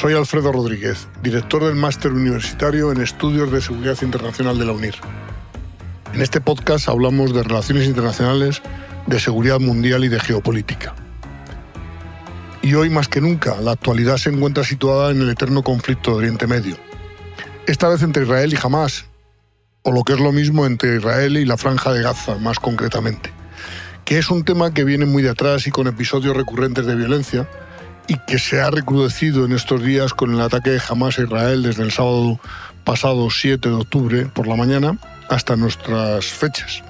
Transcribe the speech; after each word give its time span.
Soy 0.00 0.14
Alfredo 0.14 0.50
Rodríguez, 0.50 1.08
director 1.22 1.62
del 1.62 1.74
Máster 1.74 2.10
Universitario 2.10 2.90
en 2.90 3.02
Estudios 3.02 3.52
de 3.52 3.60
Seguridad 3.60 3.98
Internacional 4.00 4.58
de 4.58 4.64
la 4.64 4.72
UNIR. 4.72 4.94
En 6.14 6.22
este 6.22 6.40
podcast 6.40 6.88
hablamos 6.88 7.34
de 7.34 7.42
relaciones 7.42 7.86
internacionales, 7.86 8.62
de 9.06 9.20
seguridad 9.20 9.60
mundial 9.60 10.02
y 10.02 10.08
de 10.08 10.18
geopolítica. 10.18 10.94
Y 12.62 12.72
hoy 12.72 12.88
más 12.88 13.08
que 13.08 13.20
nunca, 13.20 13.60
la 13.60 13.72
actualidad 13.72 14.16
se 14.16 14.30
encuentra 14.30 14.64
situada 14.64 15.10
en 15.10 15.20
el 15.20 15.28
eterno 15.28 15.62
conflicto 15.62 16.12
de 16.12 16.16
Oriente 16.16 16.46
Medio. 16.46 16.78
Esta 17.66 17.90
vez 17.90 18.00
entre 18.00 18.22
Israel 18.22 18.54
y 18.54 18.56
Hamas, 18.56 19.04
o 19.82 19.92
lo 19.92 20.02
que 20.02 20.14
es 20.14 20.20
lo 20.20 20.32
mismo 20.32 20.64
entre 20.64 20.96
Israel 20.96 21.36
y 21.36 21.44
la 21.44 21.58
Franja 21.58 21.92
de 21.92 22.00
Gaza, 22.00 22.38
más 22.38 22.58
concretamente, 22.58 23.32
que 24.06 24.16
es 24.16 24.30
un 24.30 24.44
tema 24.44 24.72
que 24.72 24.84
viene 24.84 25.04
muy 25.04 25.22
de 25.22 25.28
atrás 25.28 25.66
y 25.66 25.70
con 25.70 25.88
episodios 25.88 26.34
recurrentes 26.34 26.86
de 26.86 26.96
violencia, 26.96 27.46
y 28.10 28.16
que 28.26 28.40
se 28.40 28.60
ha 28.60 28.72
recrudecido 28.72 29.44
en 29.44 29.52
estos 29.52 29.84
días 29.84 30.14
con 30.14 30.34
el 30.34 30.40
ataque 30.40 30.70
de 30.70 30.82
Hamas 30.88 31.16
a 31.20 31.22
Israel 31.22 31.62
desde 31.62 31.84
el 31.84 31.92
sábado 31.92 32.40
pasado 32.82 33.30
7 33.30 33.68
de 33.68 33.74
octubre 33.76 34.26
por 34.26 34.48
la 34.48 34.56
mañana 34.56 34.98
hasta 35.28 35.54
nuestras 35.54 36.24
fechas. 36.24 36.82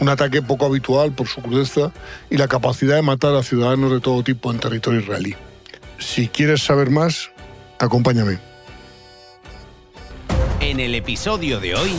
Un 0.00 0.08
ataque 0.08 0.42
poco 0.42 0.66
habitual 0.66 1.12
por 1.12 1.28
su 1.28 1.40
crudeza 1.42 1.92
y 2.28 2.38
la 2.38 2.48
capacidad 2.48 2.96
de 2.96 3.02
matar 3.02 3.36
a 3.36 3.44
ciudadanos 3.44 3.92
de 3.92 4.00
todo 4.00 4.24
tipo 4.24 4.50
en 4.50 4.58
territorio 4.58 4.98
israelí. 4.98 5.36
Si 6.00 6.26
quieres 6.26 6.64
saber 6.64 6.90
más, 6.90 7.30
acompáñame. 7.78 8.40
En 10.58 10.80
el 10.80 10.96
episodio 10.96 11.60
de 11.60 11.76
hoy 11.76 11.92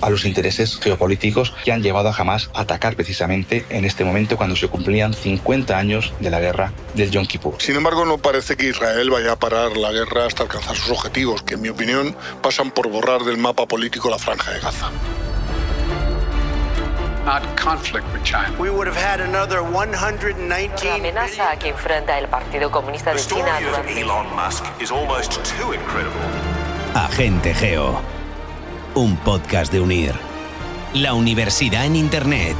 a 0.00 0.10
los 0.10 0.24
intereses 0.24 0.78
geopolíticos 0.78 1.54
que 1.64 1.72
han 1.72 1.82
llevado 1.82 2.08
a 2.08 2.14
Hamas 2.14 2.50
a 2.54 2.62
atacar 2.62 2.96
precisamente 2.96 3.64
en 3.70 3.84
este 3.84 4.04
momento 4.04 4.36
cuando 4.36 4.56
se 4.56 4.68
cumplían 4.68 5.14
50 5.14 5.76
años 5.76 6.12
de 6.20 6.30
la 6.30 6.40
guerra 6.40 6.72
del 6.94 7.10
Yom 7.10 7.26
Kippur. 7.26 7.54
Sin 7.58 7.76
embargo, 7.76 8.04
no 8.04 8.18
parece 8.18 8.56
que 8.56 8.68
Israel 8.68 9.10
vaya 9.10 9.32
a 9.32 9.36
parar 9.36 9.76
la 9.76 9.92
guerra 9.92 10.26
hasta 10.26 10.44
alcanzar 10.44 10.76
sus 10.76 10.90
objetivos, 10.90 11.42
que 11.42 11.54
en 11.54 11.62
mi 11.62 11.68
opinión 11.68 12.16
pasan 12.42 12.70
por 12.70 12.88
borrar 12.88 13.22
del 13.22 13.38
mapa 13.38 13.66
político 13.66 14.10
la 14.10 14.18
franja 14.18 14.52
de 14.52 14.60
Gaza. 14.60 14.90
Not 17.24 17.42
conflict 17.60 18.06
with 18.14 18.22
China. 18.24 18.56
We 18.58 18.70
would 18.70 18.86
have 18.88 18.96
had 18.96 19.20
another 19.20 19.60
119 19.60 20.70
La 20.82 20.94
amenaza 20.94 21.58
que 21.58 21.68
enfrenta 21.68 22.18
el 22.18 22.26
Partido 22.28 22.70
Comunista 22.70 23.12
de 23.12 23.20
China 23.20 23.60
durante... 23.60 24.02
Agente 26.94 27.52
Geo. 27.52 28.17
Un 28.98 29.16
podcast 29.16 29.72
de 29.72 29.78
Unir. 29.78 30.12
La 30.92 31.14
universidad 31.14 31.86
en 31.86 31.94
Internet. 31.94 32.56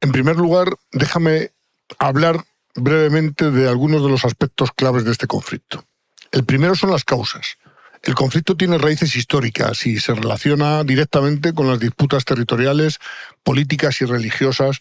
En 0.00 0.10
primer 0.10 0.34
lugar, 0.34 0.70
déjame 0.90 1.52
hablar 2.00 2.42
brevemente 2.74 3.52
de 3.52 3.68
algunos 3.68 4.02
de 4.02 4.08
los 4.08 4.24
aspectos 4.24 4.72
claves 4.72 5.04
de 5.04 5.12
este 5.12 5.28
conflicto. 5.28 5.84
El 6.32 6.44
primero 6.44 6.74
son 6.74 6.90
las 6.90 7.04
causas. 7.04 7.58
El 8.02 8.16
conflicto 8.16 8.56
tiene 8.56 8.76
raíces 8.76 9.14
históricas 9.14 9.86
y 9.86 10.00
se 10.00 10.14
relaciona 10.14 10.82
directamente 10.82 11.52
con 11.54 11.68
las 11.68 11.78
disputas 11.78 12.24
territoriales, 12.24 12.98
políticas 13.44 14.00
y 14.00 14.04
religiosas 14.04 14.80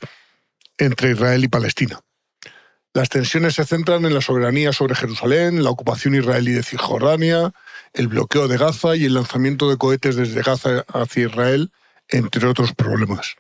entre 0.79 1.11
Israel 1.11 1.43
y 1.43 1.47
Palestina. 1.47 2.01
Las 2.95 3.09
tensiones 3.09 3.55
se 3.55 3.65
centran 3.65 4.05
en 4.05 4.13
la 4.13 4.21
soberanía 4.21 4.71
sobre 4.71 4.95
Jerusalén, 4.95 5.65
la 5.65 5.69
ocupación 5.69 6.16
israelí 6.16 6.53
de 6.53 6.63
Cisjordania, 6.63 7.51
el 7.91 8.07
bloqueo 8.07 8.47
de 8.47 8.57
Gaza 8.57 8.95
y 8.95 9.03
el 9.03 9.16
lanzamiento 9.16 9.69
de 9.69 9.75
cohetes 9.75 10.16
desde 10.16 10.41
Gaza 10.41 10.85
hacia 10.94 11.25
Israel, 11.25 11.73
entre 12.07 12.47
otros 12.47 12.73
problemas. 12.73 13.35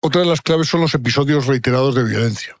Otra 0.00 0.22
de 0.22 0.26
las 0.26 0.40
claves 0.40 0.68
son 0.68 0.80
los 0.80 0.94
episodios 0.94 1.46
reiterados 1.46 1.94
de 1.94 2.04
violencia. 2.04 2.56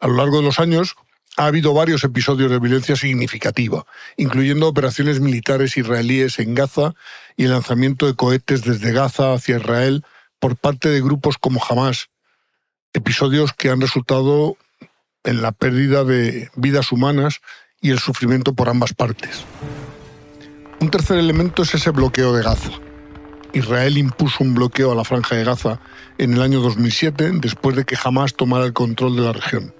A 0.00 0.08
lo 0.08 0.14
largo 0.14 0.38
de 0.38 0.42
los 0.42 0.58
años 0.58 0.96
ha 1.36 1.46
habido 1.46 1.72
varios 1.72 2.02
episodios 2.02 2.50
de 2.50 2.58
violencia 2.58 2.96
significativa, 2.96 3.86
incluyendo 4.16 4.66
operaciones 4.66 5.20
militares 5.20 5.76
israelíes 5.76 6.40
en 6.40 6.56
Gaza 6.56 6.94
y 7.36 7.44
el 7.44 7.52
lanzamiento 7.52 8.06
de 8.06 8.16
cohetes 8.16 8.64
desde 8.64 8.90
Gaza 8.90 9.34
hacia 9.34 9.58
Israel 9.58 10.04
por 10.40 10.56
parte 10.56 10.88
de 10.88 11.00
grupos 11.00 11.38
como 11.38 11.62
Hamas, 11.64 12.08
episodios 12.92 13.52
que 13.52 13.70
han 13.70 13.80
resultado 13.80 14.56
en 15.24 15.42
la 15.42 15.52
pérdida 15.52 16.04
de 16.04 16.50
vidas 16.56 16.92
humanas 16.92 17.40
y 17.80 17.90
el 17.90 17.98
sufrimiento 17.98 18.54
por 18.54 18.68
ambas 18.68 18.92
partes. 18.92 19.44
Un 20.80 20.90
tercer 20.90 21.18
elemento 21.18 21.62
es 21.62 21.74
ese 21.74 21.90
bloqueo 21.90 22.32
de 22.34 22.42
Gaza. 22.42 22.70
Israel 23.52 23.98
impuso 23.98 24.42
un 24.42 24.54
bloqueo 24.54 24.92
a 24.92 24.94
la 24.94 25.04
franja 25.04 25.36
de 25.36 25.44
Gaza 25.44 25.80
en 26.18 26.34
el 26.34 26.42
año 26.42 26.60
2007, 26.60 27.32
después 27.34 27.76
de 27.76 27.84
que 27.84 27.96
Hamas 28.02 28.34
tomara 28.34 28.64
el 28.64 28.72
control 28.72 29.16
de 29.16 29.22
la 29.22 29.32
región. 29.32 29.74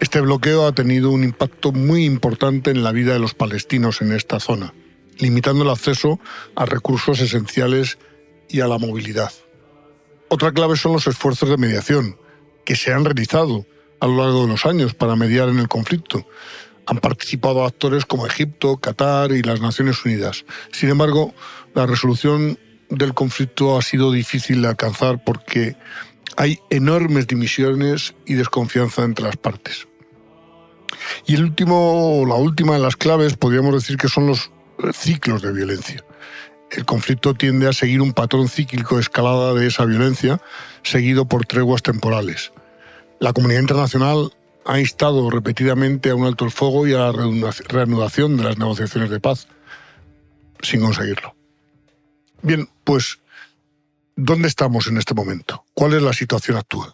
Este 0.00 0.20
bloqueo 0.20 0.66
ha 0.66 0.72
tenido 0.72 1.10
un 1.10 1.24
impacto 1.24 1.72
muy 1.72 2.04
importante 2.04 2.70
en 2.70 2.82
la 2.82 2.92
vida 2.92 3.12
de 3.12 3.18
los 3.18 3.34
palestinos 3.34 4.02
en 4.02 4.12
esta 4.12 4.40
zona, 4.40 4.74
limitando 5.18 5.64
el 5.64 5.70
acceso 5.70 6.20
a 6.54 6.66
recursos 6.66 7.20
esenciales 7.20 7.98
y 8.48 8.60
a 8.60 8.68
la 8.68 8.78
movilidad. 8.78 9.32
Otra 10.28 10.52
clave 10.52 10.76
son 10.76 10.92
los 10.92 11.06
esfuerzos 11.06 11.48
de 11.48 11.56
mediación, 11.56 12.16
que 12.66 12.76
se 12.76 12.92
han 12.92 13.06
realizado 13.06 13.64
a 14.00 14.06
lo 14.06 14.18
largo 14.18 14.42
de 14.42 14.48
los 14.48 14.66
años 14.66 14.92
para 14.92 15.16
mediar 15.16 15.48
en 15.48 15.58
el 15.58 15.68
conflicto. 15.68 16.26
Han 16.84 16.98
participado 16.98 17.64
actores 17.64 18.04
como 18.04 18.26
Egipto, 18.26 18.76
Qatar 18.76 19.32
y 19.32 19.42
las 19.42 19.62
Naciones 19.62 20.04
Unidas. 20.04 20.44
Sin 20.72 20.90
embargo, 20.90 21.32
la 21.74 21.86
resolución 21.86 22.58
del 22.90 23.14
conflicto 23.14 23.78
ha 23.78 23.82
sido 23.82 24.12
difícil 24.12 24.62
de 24.62 24.68
alcanzar 24.68 25.24
porque 25.24 25.76
hay 26.36 26.58
enormes 26.68 27.26
divisiones 27.26 28.14
y 28.26 28.34
desconfianza 28.34 29.04
entre 29.04 29.24
las 29.24 29.36
partes. 29.36 29.88
Y 31.26 31.34
el 31.34 31.44
último, 31.44 32.24
la 32.28 32.34
última 32.34 32.74
de 32.74 32.80
las 32.80 32.96
claves 32.96 33.36
podríamos 33.36 33.74
decir 33.74 33.96
que 33.96 34.08
son 34.08 34.26
los 34.26 34.50
ciclos 34.92 35.42
de 35.42 35.52
violencia. 35.52 36.04
El 36.70 36.84
conflicto 36.84 37.34
tiende 37.34 37.68
a 37.68 37.72
seguir 37.72 38.00
un 38.00 38.12
patrón 38.12 38.48
cíclico 38.48 38.96
de 38.96 39.02
escalada 39.02 39.54
de 39.54 39.66
esa 39.66 39.84
violencia, 39.84 40.40
seguido 40.82 41.26
por 41.26 41.46
treguas 41.46 41.82
temporales. 41.82 42.52
La 43.20 43.32
comunidad 43.32 43.60
internacional 43.60 44.32
ha 44.64 44.80
instado 44.80 45.30
repetidamente 45.30 46.10
a 46.10 46.14
un 46.14 46.26
alto 46.26 46.44
el 46.44 46.50
fuego 46.50 46.86
y 46.86 46.92
a 46.92 46.98
la 46.98 47.12
reanudación 47.12 48.36
de 48.36 48.44
las 48.44 48.58
negociaciones 48.58 49.10
de 49.10 49.20
paz, 49.20 49.46
sin 50.60 50.80
conseguirlo. 50.80 51.34
Bien, 52.42 52.68
pues, 52.84 53.20
¿dónde 54.16 54.48
estamos 54.48 54.88
en 54.88 54.98
este 54.98 55.14
momento? 55.14 55.64
¿Cuál 55.72 55.94
es 55.94 56.02
la 56.02 56.12
situación 56.12 56.56
actual? 56.56 56.92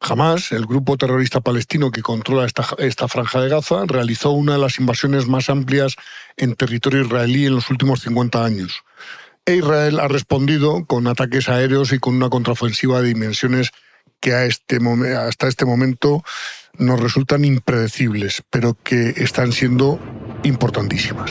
Hamas, 0.00 0.52
el 0.52 0.66
grupo 0.66 0.98
terrorista 0.98 1.40
palestino 1.40 1.90
que 1.90 2.02
controla 2.02 2.44
esta, 2.44 2.66
esta, 2.78 3.08
franja 3.08 3.40
de 3.40 3.48
Gaza, 3.48 3.84
realizó 3.86 4.32
una 4.32 4.52
de 4.52 4.58
las 4.58 4.78
invasiones 4.78 5.26
más 5.26 5.48
amplias 5.48 5.96
en 6.36 6.54
territorio 6.54 7.02
israelí 7.02 7.46
en 7.46 7.54
los 7.54 7.70
últimos 7.70 8.00
50 8.02 8.44
años. 8.44 8.82
E 9.46 9.56
Israel 9.56 10.00
ha 10.00 10.08
respondido 10.08 10.86
con 10.86 11.06
ataques 11.06 11.48
aéreos 11.48 11.92
y 11.92 11.98
con 11.98 12.14
una 12.16 12.30
contraofensiva 12.30 13.00
de 13.00 13.08
dimensiones 13.08 13.70
que 14.20 14.32
a 14.32 14.46
este 14.46 14.78
hasta 15.18 15.48
este 15.48 15.66
momento 15.66 16.24
nos 16.78 16.98
resultan 16.98 17.44
impredecibles, 17.44 18.42
pero 18.50 18.76
que 18.82 19.10
están 19.16 19.52
siendo 19.52 20.00
importantísimas. 20.44 21.30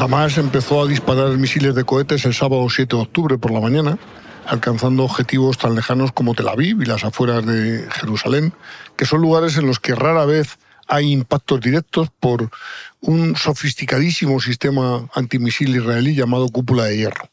Hamas 0.00 0.38
empezó 0.38 0.82
a 0.82 0.88
disparar 0.88 1.28
misiles 1.36 1.74
de 1.74 1.84
cohetes 1.84 2.24
el 2.24 2.34
sábado 2.34 2.68
7 2.68 2.96
de 2.96 3.02
octubre 3.02 3.38
por 3.38 3.52
la 3.52 3.60
mañana, 3.60 3.98
alcanzando 4.46 5.04
objetivos 5.04 5.58
tan 5.58 5.74
lejanos 5.74 6.12
como 6.12 6.34
Tel 6.34 6.48
Aviv 6.48 6.82
y 6.82 6.86
las 6.86 7.04
afueras 7.04 7.44
de 7.44 7.86
Jerusalén, 7.90 8.52
que 8.96 9.06
son 9.06 9.20
lugares 9.20 9.56
en 9.56 9.66
los 9.66 9.80
que 9.80 9.94
rara 9.94 10.24
vez 10.24 10.58
hay 10.86 11.12
impactos 11.12 11.60
directos 11.60 12.08
por 12.20 12.50
un 13.00 13.36
sofisticadísimo 13.36 14.40
sistema 14.40 15.08
antimisil 15.14 15.74
israelí 15.74 16.14
llamado 16.14 16.48
cúpula 16.48 16.84
de 16.84 16.96
hierro. 16.98 17.30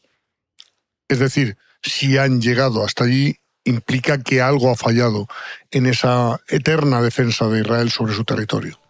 Es 1.08 1.18
decir, 1.18 1.56
si 1.82 2.16
han 2.16 2.40
llegado 2.40 2.84
hasta 2.84 3.04
allí, 3.04 3.36
implica 3.64 4.22
que 4.22 4.40
algo 4.40 4.70
ha 4.70 4.76
fallado 4.76 5.28
en 5.70 5.86
esa 5.86 6.40
eterna 6.48 7.02
defensa 7.02 7.46
de 7.48 7.60
Israel 7.60 7.90
sobre 7.90 8.14
su 8.14 8.24
territorio. 8.24 8.81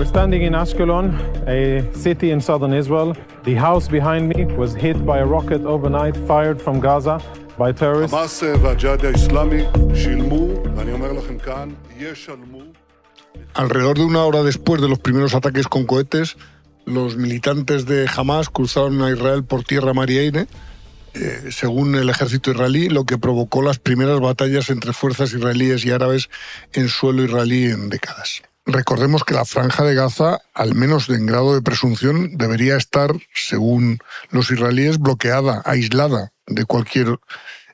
We're 0.00 0.04
standing 0.04 0.42
in 0.42 0.52
Ashkelon, 0.52 1.06
a 1.46 1.60
city 1.94 2.30
in 2.30 2.40
southern 2.40 2.72
Israel. 2.72 3.14
The 3.44 3.54
house 3.54 3.88
behind 3.88 4.28
me 4.28 4.44
was 4.44 4.74
hit 4.74 4.98
by 5.04 5.18
a 5.18 5.26
rocket 5.26 5.62
overnight 5.64 6.16
fired 6.28 6.60
from 6.60 6.80
Gaza 6.80 7.20
by 7.58 7.72
terrorists. 7.72 8.16
חמאס 8.16 8.42
והג'יהאד 8.62 9.04
האסלאמי 9.04 9.62
שילמו, 9.94 10.48
ואני 10.76 10.92
אומר 10.92 11.12
לכם 11.12 11.38
כאן, 11.38 11.68
ישלמו. 11.98 12.62
Alrededor 13.54 13.96
de 13.96 14.04
una 14.04 14.24
hora 14.24 14.42
después 14.42 14.80
de 14.80 14.88
los 14.88 14.98
primeros 14.98 15.34
ataques 15.34 15.66
con 15.66 15.86
cohetes, 15.86 16.36
los 16.84 17.16
militantes 17.16 17.86
de 17.86 18.06
Hamas 18.14 18.48
cruzaron 18.50 19.02
a 19.02 19.10
Israel 19.10 19.44
por 19.44 19.64
tierra, 19.64 19.92
mar 19.94 20.10
y 20.10 20.18
aire, 20.18 20.46
eh, 21.14 21.48
según 21.50 21.94
el 21.94 22.08
ejército 22.10 22.50
israelí, 22.50 22.88
lo 22.88 23.04
que 23.04 23.16
provocó 23.18 23.62
las 23.62 23.78
primeras 23.78 24.20
batallas 24.20 24.68
entre 24.70 24.92
fuerzas 24.92 25.32
israelíes 25.32 25.84
y 25.84 25.90
árabes 25.90 26.28
en 26.72 26.88
suelo 26.88 27.24
israelí 27.24 27.64
en 27.64 27.88
décadas. 27.88 28.42
Recordemos 28.65 29.23
que 29.23 29.33
la 29.33 29.45
franja 29.45 29.83
de 29.83 29.95
Gaza, 29.95 30.39
al 30.53 30.75
menos 30.75 31.09
en 31.09 31.25
grado 31.25 31.55
de 31.55 31.61
presunción, 31.61 32.37
debería 32.37 32.77
estar, 32.77 33.11
según 33.33 33.99
los 34.29 34.51
israelíes, 34.51 34.99
bloqueada, 34.99 35.61
aislada 35.65 36.31
de 36.45 36.65
cualquier 36.65 37.19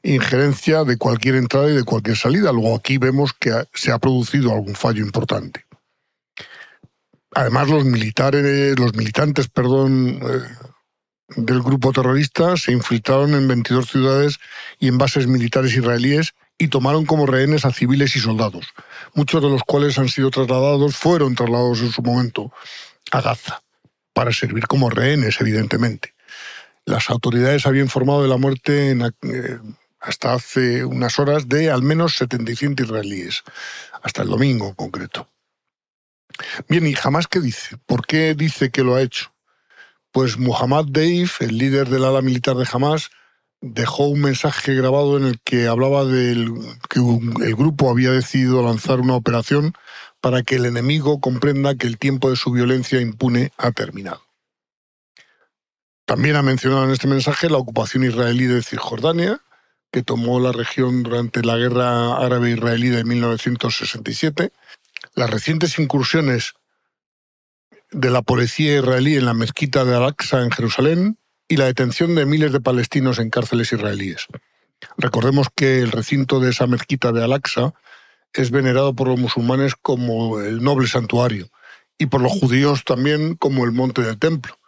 injerencia, 0.04 0.86
de 0.86 0.98
cualquier 0.98 1.36
entrada 1.36 1.70
y 1.70 1.76
de 1.76 1.84
cualquier 1.84 2.16
salida. 2.16 2.54
Luego 2.54 2.76
aquí 2.76 2.98
vemos 2.98 3.34
que 3.34 3.52
se 3.74 3.92
ha 3.92 4.00
producido 4.00 4.54
algún 4.54 4.76
fallo 4.76 5.04
importante. 5.04 5.66
Además, 7.36 7.68
los 7.68 7.84
militares, 7.84 8.80
los 8.80 8.96
militantes, 8.96 9.50
perdón, 9.50 10.20
eh, 10.24 10.68
del 11.36 11.62
grupo 11.62 11.92
terrorista 11.92 12.56
se 12.56 12.72
infiltraron 12.72 13.34
en 13.34 13.48
22 13.48 13.90
ciudades 13.90 14.40
y 14.80 14.88
en 14.88 14.98
bases 14.98 15.28
militares 15.28 15.76
israelíes 15.76 16.34
y 16.58 16.70
tomaron 16.70 17.06
como 17.06 17.26
rehenes 17.26 17.66
a 17.66 17.72
civiles 17.72 18.16
y 18.16 18.20
soldados, 18.20 18.68
muchos 19.14 19.42
de 19.42 19.50
los 19.50 19.64
cuales 19.64 19.98
han 20.00 20.10
sido 20.10 20.32
trasladados, 20.32 20.96
fueron 20.96 21.36
trasladados 21.36 21.82
en 21.82 21.92
su 21.92 22.02
momento 22.02 22.52
a 23.12 23.22
Gaza, 23.22 23.62
para 24.14 24.32
servir 24.32 24.68
como 24.68 24.90
rehenes, 24.90 25.40
evidentemente. 25.40 26.14
Las 26.86 27.10
autoridades 27.10 27.66
habían 27.66 27.86
informado 27.86 28.24
de 28.24 28.30
la 28.30 28.38
muerte 28.38 28.92
eh, 28.92 29.60
hasta 30.00 30.34
hace 30.34 30.86
unas 30.86 31.20
horas 31.20 31.48
de 31.48 31.70
al 31.70 31.84
menos 31.84 32.16
75 32.16 32.84
israelíes, 32.84 33.44
hasta 34.02 34.24
el 34.24 34.30
domingo 34.30 34.70
en 34.70 34.74
concreto. 34.74 35.30
Bien, 36.68 36.86
¿y 36.88 36.94
Hamas 37.02 37.28
qué 37.28 37.40
dice? 37.40 37.78
¿Por 37.86 38.06
qué 38.06 38.36
dice 38.36 38.70
que 38.70 38.84
lo 38.84 38.96
ha 38.96 39.02
hecho? 39.02 39.34
Pues 40.12 40.38
Muhammad 40.38 40.86
Deif, 40.86 41.42
el 41.42 41.58
líder 41.58 41.90
del 41.90 42.06
ala 42.06 42.22
militar 42.22 42.56
de 42.56 42.68
Hamas, 42.72 43.10
dejó 43.62 44.08
un 44.08 44.22
mensaje 44.22 44.74
grabado 44.76 45.18
en 45.18 45.26
el 45.26 45.40
que 45.42 45.68
hablaba 45.68 46.06
de 46.06 46.50
que 46.90 47.00
el 47.00 47.56
grupo 47.56 47.90
había 47.90 48.12
decidido 48.12 48.64
lanzar 48.64 49.00
una 49.00 49.16
operación 49.16 49.74
para 50.22 50.44
que 50.44 50.56
el 50.56 50.66
enemigo 50.66 51.20
comprenda 51.20 51.76
que 51.76 51.88
el 51.88 51.98
tiempo 51.98 52.30
de 52.30 52.36
su 52.36 52.52
violencia 52.52 53.02
impune 53.02 53.52
ha 53.58 53.72
terminado. 53.72 54.22
También 56.06 56.36
ha 56.36 56.42
mencionado 56.42 56.86
en 56.86 56.92
este 56.92 57.08
mensaje 57.08 57.50
la 57.50 57.58
ocupación 57.58 58.04
israelí 58.04 58.46
de 58.46 58.64
Cisjordania, 58.64 59.42
que 59.92 60.04
tomó 60.04 60.40
la 60.40 60.52
región 60.52 61.04
durante 61.04 61.44
la 61.44 61.58
guerra 61.58 62.18
árabe-israelí 62.18 62.90
de 62.90 63.04
1967, 63.04 64.52
las 65.16 65.30
recientes 65.30 65.80
incursiones 65.80 66.54
de 67.92 68.12
la 68.12 68.22
policía 68.22 68.78
israelí 68.78 69.16
en 69.16 69.26
la 69.26 69.34
mezquita 69.34 69.86
de 69.86 69.96
Al-Aqsa 69.96 70.44
en 70.44 70.52
Jerusalén 70.52 71.18
y 71.48 71.58
la 71.58 71.66
detención 71.66 72.16
de 72.16 72.26
miles 72.26 72.52
de 72.52 72.60
palestinos 72.60 73.20
en 73.20 73.30
cárceles 73.30 73.72
israelíes. 73.72 74.28
Recordemos 74.98 75.48
que 75.56 75.80
el 75.80 75.92
recinto 75.92 76.40
de 76.40 76.52
esa 76.52 76.68
mezquita 76.68 77.12
de 77.12 77.24
Al-Aqsa 77.24 77.74
es 78.34 78.52
venerado 78.52 78.96
por 78.96 79.08
los 79.08 79.20
musulmanes 79.20 79.74
como 79.76 80.40
el 80.42 80.62
noble 80.62 80.88
santuario 80.88 81.50
y 81.98 82.08
por 82.08 82.22
los 82.22 82.32
judíos 82.32 82.84
también 82.84 83.36
como 83.36 83.66
el 83.66 83.72
monte 83.72 84.02
del 84.02 84.20
templo. 84.20 84.60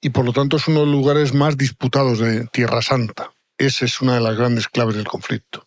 Y 0.00 0.10
por 0.10 0.24
lo 0.24 0.32
tanto 0.32 0.56
es 0.56 0.68
uno 0.68 0.80
de 0.80 0.86
los 0.86 0.94
lugares 0.94 1.34
más 1.34 1.56
disputados 1.56 2.20
de 2.20 2.46
Tierra 2.46 2.82
Santa. 2.82 3.32
Esa 3.56 3.84
es 3.84 4.00
una 4.00 4.14
de 4.14 4.20
las 4.20 4.36
grandes 4.36 4.68
claves 4.68 4.94
del 4.94 5.08
conflicto. 5.08 5.66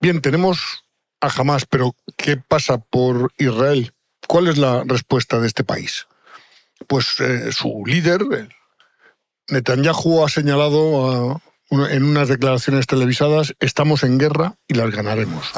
Bien, 0.00 0.20
tenemos 0.20 0.84
a 1.20 1.28
Hamas, 1.28 1.64
pero 1.66 1.94
¿qué 2.16 2.36
pasa 2.36 2.78
por 2.78 3.32
Israel? 3.38 3.92
¿Cuál 4.26 4.48
es 4.48 4.58
la 4.58 4.82
respuesta 4.84 5.38
de 5.38 5.46
este 5.46 5.62
país? 5.62 6.08
Pues 6.88 7.20
eh, 7.20 7.52
su 7.52 7.84
líder, 7.86 8.22
Netanyahu 9.52 10.24
ha 10.24 10.30
señalado 10.30 11.42
en 11.70 12.04
unas 12.04 12.28
declaraciones 12.28 12.86
televisadas, 12.86 13.54
estamos 13.60 14.02
en 14.02 14.16
guerra 14.18 14.54
y 14.66 14.72
las 14.72 14.90
ganaremos. 14.90 15.50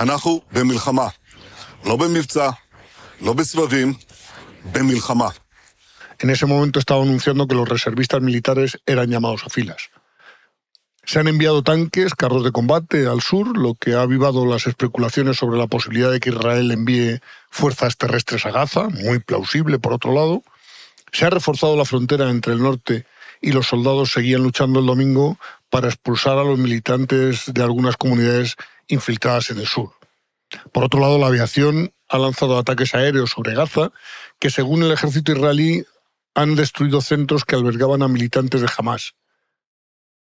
En 6.19 6.31
ese 6.31 6.45
momento 6.47 6.81
estaba 6.81 7.03
anunciando 7.03 7.47
que 7.47 7.55
los 7.55 7.69
reservistas 7.69 8.21
militares 8.21 8.79
eran 8.85 9.11
llamados 9.11 9.45
a 9.45 9.49
filas. 9.49 9.91
Se 11.05 11.21
han 11.21 11.29
enviado 11.29 11.63
tanques, 11.63 12.17
carros 12.17 12.43
de 12.43 12.51
combate 12.51 13.07
al 13.07 13.21
sur, 13.21 13.57
lo 13.57 13.75
que 13.77 13.95
ha 13.95 14.01
avivado 14.01 14.45
las 14.45 14.67
especulaciones 14.67 15.37
sobre 15.37 15.57
la 15.57 15.69
posibilidad 15.69 16.11
de 16.11 16.19
que 16.19 16.31
Israel 16.31 16.73
envíe 16.73 17.21
fuerzas 17.49 17.97
terrestres 17.97 18.45
a 18.45 18.51
Gaza, 18.51 18.89
muy 18.89 19.21
plausible 19.21 19.79
por 19.79 19.93
otro 19.93 20.13
lado. 20.13 20.43
Se 21.13 21.27
ha 21.27 21.31
reforzado 21.31 21.77
la 21.77 21.85
frontera 21.85 22.29
entre 22.29 22.55
el 22.55 22.63
norte 22.63 23.07
y 23.45 23.53
los 23.53 23.67
soldados 23.67 24.11
seguían 24.11 24.43
luchando 24.43 24.81
el 24.81 24.87
domingo 24.87 25.39
para 25.69 25.89
expulsar 25.89 26.39
a 26.39 26.45
los 26.45 26.59
militantes 26.59 27.53
de 27.53 27.63
algunas 27.63 27.99
comunidades 27.99 28.57
infiltradas 28.89 29.51
en 29.51 29.59
el 29.59 29.67
sur. 29.67 29.93
Por 30.73 30.85
otro 30.85 30.99
lado, 30.99 31.19
la 31.19 31.27
aviación 31.27 31.93
ha 32.09 32.17
lanzado 32.17 32.57
ataques 32.57 32.95
aéreos 32.95 33.31
sobre 33.31 33.55
Gaza, 33.55 33.93
que 34.39 34.49
según 34.49 34.83
el 34.83 34.93
ejército 34.93 35.33
israelí 35.33 35.85
han 36.35 36.55
destruido 36.55 37.03
centros 37.03 37.45
que 37.45 37.55
albergaban 37.55 38.03
a 38.03 38.09
militantes 38.09 38.63
de 38.63 38.69
Hamas. 38.79 39.15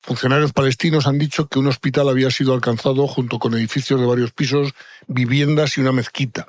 Funcionarios 0.02 0.52
palestinos 0.52 1.06
han 1.06 1.18
dicho 1.18 1.48
que 1.48 1.58
un 1.58 1.68
hospital 1.68 2.10
había 2.10 2.30
sido 2.30 2.52
alcanzado 2.52 3.06
junto 3.06 3.38
con 3.38 3.54
edificios 3.54 3.98
de 3.98 4.06
varios 4.06 4.32
pisos, 4.32 4.74
viviendas 5.06 5.78
y 5.78 5.80
una 5.80 5.92
mezquita. 5.92 6.48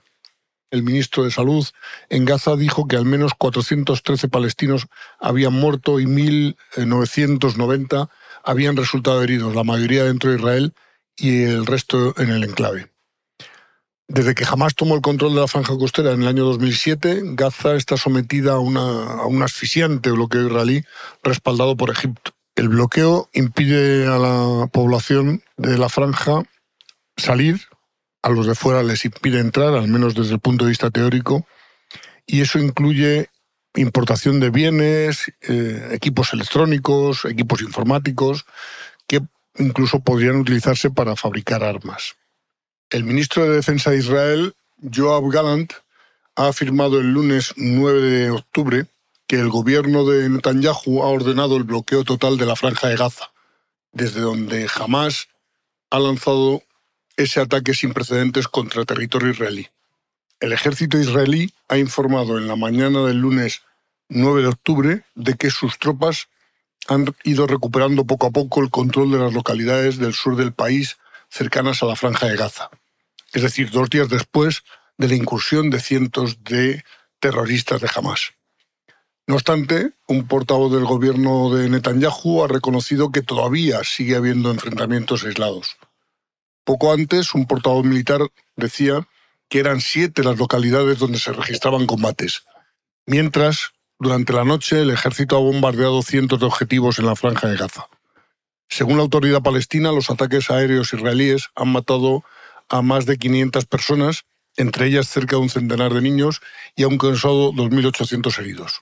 El 0.75 0.83
ministro 0.83 1.23
de 1.23 1.31
Salud 1.31 1.65
en 2.09 2.25
Gaza 2.25 2.57
dijo 2.57 2.85
que 2.85 2.97
al 2.97 3.05
menos 3.05 3.31
413 3.37 4.27
palestinos 4.27 4.87
habían 5.19 5.53
muerto 5.53 6.01
y 6.01 6.05
1.990 6.05 8.09
habían 8.43 8.75
resultado 8.75 9.23
heridos, 9.23 9.55
la 9.55 9.63
mayoría 9.63 10.03
dentro 10.03 10.31
de 10.31 10.37
Israel 10.37 10.73
y 11.15 11.43
el 11.43 11.65
resto 11.65 12.13
en 12.17 12.29
el 12.29 12.43
enclave. 12.43 12.91
Desde 14.09 14.35
que 14.35 14.45
jamás 14.45 14.75
tomó 14.75 14.95
el 14.95 15.01
control 15.01 15.33
de 15.33 15.39
la 15.39 15.47
franja 15.47 15.77
costera 15.77 16.11
en 16.11 16.23
el 16.23 16.27
año 16.27 16.43
2007, 16.43 17.21
Gaza 17.23 17.75
está 17.75 17.95
sometida 17.95 18.51
a, 18.51 18.55
a 18.55 18.59
un 18.59 19.41
asfixiante 19.41 20.11
bloqueo 20.11 20.47
israelí 20.47 20.83
respaldado 21.23 21.77
por 21.77 21.89
Egipto. 21.89 22.33
El 22.55 22.67
bloqueo 22.67 23.29
impide 23.33 24.07
a 24.07 24.17
la 24.17 24.67
población 24.67 25.41
de 25.55 25.77
la 25.77 25.87
franja 25.87 26.43
salir, 27.15 27.61
a 28.25 28.29
los 28.29 28.47
de 28.47 28.55
fuera 28.55 28.81
les 28.81 29.05
impide 29.05 29.39
entrar, 29.39 29.75
al 29.75 29.87
menos 29.87 30.15
desde 30.15 30.33
el 30.33 30.39
punto 30.39 30.65
de 30.65 30.69
vista 30.69 30.89
teórico, 30.89 31.45
y 32.25 32.41
eso 32.41 32.57
incluye 32.57 33.29
importación 33.75 34.39
de 34.39 34.49
bienes, 34.49 35.31
eh, 35.41 35.89
equipos 35.91 36.33
electrónicos, 36.33 37.25
equipos 37.25 37.61
informáticos, 37.61 38.47
que 39.05 39.21
incluso 39.59 39.99
podrían 39.99 40.37
utilizarse 40.37 40.89
para 40.89 41.15
fabricar 41.15 41.63
armas. 41.63 42.15
El 42.89 43.03
ministro 43.03 43.43
de 43.43 43.57
Defensa 43.57 43.91
de 43.91 43.99
Israel, 43.99 44.55
Joab 44.91 45.29
Gallant, 45.29 45.73
ha 46.35 46.47
afirmado 46.47 46.99
el 46.99 47.13
lunes 47.13 47.53
9 47.57 48.01
de 48.01 48.31
octubre 48.31 48.87
que 49.27 49.35
el 49.35 49.49
gobierno 49.49 50.03
de 50.03 50.27
Netanyahu 50.29 51.03
ha 51.03 51.09
ordenado 51.09 51.57
el 51.57 51.63
bloqueo 51.63 52.03
total 52.03 52.39
de 52.39 52.47
la 52.47 52.55
franja 52.55 52.87
de 52.87 52.95
Gaza, 52.95 53.29
desde 53.91 54.21
donde 54.21 54.67
jamás 54.67 55.27
ha 55.91 55.99
lanzado 55.99 56.63
ese 57.17 57.39
ataque 57.39 57.73
sin 57.73 57.93
precedentes 57.93 58.47
contra 58.47 58.85
territorio 58.85 59.31
israelí. 59.31 59.67
El 60.39 60.51
ejército 60.51 60.97
israelí 60.97 61.53
ha 61.69 61.77
informado 61.77 62.37
en 62.37 62.47
la 62.47 62.55
mañana 62.55 63.05
del 63.05 63.19
lunes 63.19 63.61
9 64.09 64.41
de 64.41 64.47
octubre 64.47 65.03
de 65.15 65.35
que 65.35 65.49
sus 65.49 65.79
tropas 65.79 66.27
han 66.87 67.15
ido 67.23 67.47
recuperando 67.47 68.05
poco 68.05 68.27
a 68.27 68.31
poco 68.31 68.61
el 68.61 68.69
control 68.69 69.11
de 69.11 69.19
las 69.19 69.33
localidades 69.33 69.97
del 69.97 70.13
sur 70.13 70.35
del 70.35 70.53
país 70.53 70.97
cercanas 71.29 71.81
a 71.81 71.87
la 71.87 71.95
franja 71.95 72.27
de 72.27 72.35
Gaza. 72.35 72.69
Es 73.33 73.41
decir, 73.41 73.71
dos 73.71 73.89
días 73.89 74.09
después 74.09 74.63
de 74.97 75.07
la 75.07 75.15
incursión 75.15 75.69
de 75.69 75.79
cientos 75.79 76.43
de 76.43 76.83
terroristas 77.19 77.81
de 77.81 77.89
Hamas. 77.93 78.33
No 79.27 79.35
obstante, 79.35 79.93
un 80.07 80.27
portavoz 80.27 80.71
del 80.71 80.85
gobierno 80.85 81.53
de 81.53 81.67
Netanyahu 81.67 82.43
ha 82.43 82.47
reconocido 82.47 83.11
que 83.11 83.23
todavía 83.23 83.83
sigue 83.83 84.15
habiendo 84.15 84.51
enfrentamientos 84.51 85.23
aislados. 85.23 85.77
Poco 86.65 86.91
antes, 86.91 87.35
un 87.35 87.45
portavoz 87.45 87.85
militar 87.85 88.21
decía 88.55 89.07
que 89.49 89.59
eran 89.59 89.81
siete 89.81 90.23
las 90.23 90.37
localidades 90.37 90.97
donde 90.97 91.19
se 91.19 91.31
registraban 91.31 91.85
combates, 91.85 92.43
mientras, 93.05 93.73
durante 93.99 94.33
la 94.33 94.43
noche, 94.43 94.81
el 94.81 94.89
ejército 94.89 95.37
ha 95.37 95.39
bombardeado 95.39 96.01
cientos 96.01 96.39
de 96.39 96.47
objetivos 96.47 96.97
en 96.97 97.05
la 97.05 97.15
franja 97.15 97.47
de 97.47 97.55
Gaza. 97.55 97.87
Según 98.67 98.97
la 98.97 99.03
autoridad 99.03 99.43
palestina, 99.43 99.91
los 99.91 100.09
ataques 100.09 100.49
aéreos 100.49 100.91
israelíes 100.91 101.49
han 101.55 101.71
matado 101.71 102.23
a 102.67 102.81
más 102.81 103.05
de 103.05 103.17
500 103.17 103.65
personas, 103.65 104.25
entre 104.57 104.87
ellas 104.87 105.07
cerca 105.07 105.35
de 105.35 105.43
un 105.43 105.49
centenar 105.49 105.93
de 105.93 106.01
niños, 106.01 106.41
y 106.75 106.83
han 106.83 106.97
causado 106.97 107.51
2.800 107.51 108.39
heridos. 108.39 108.81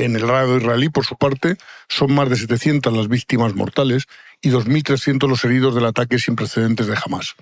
En 0.00 0.16
el 0.16 0.26
lado 0.26 0.56
israelí, 0.56 0.88
por 0.88 1.04
su 1.04 1.16
parte, 1.16 1.58
son 1.86 2.14
más 2.14 2.30
de 2.30 2.36
700 2.36 2.90
las 2.90 3.08
víctimas 3.08 3.54
mortales 3.54 4.06
y 4.40 4.48
2.300 4.48 5.28
los 5.28 5.44
heridos 5.44 5.74
del 5.74 5.84
ataque 5.84 6.18
sin 6.18 6.36
precedentes 6.36 6.86
de 6.86 6.96
Hamas. 6.96 7.34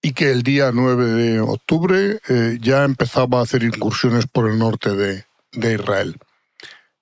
Y 0.00 0.12
que 0.12 0.30
el 0.30 0.44
día 0.44 0.70
9 0.72 1.06
de 1.06 1.40
octubre 1.40 2.20
eh, 2.28 2.58
ya 2.60 2.84
empezaba 2.84 3.40
a 3.40 3.42
hacer 3.42 3.64
incursiones 3.64 4.28
por 4.28 4.48
el 4.48 4.60
norte 4.60 4.94
de, 4.94 5.24
de 5.50 5.74
Israel. 5.74 6.16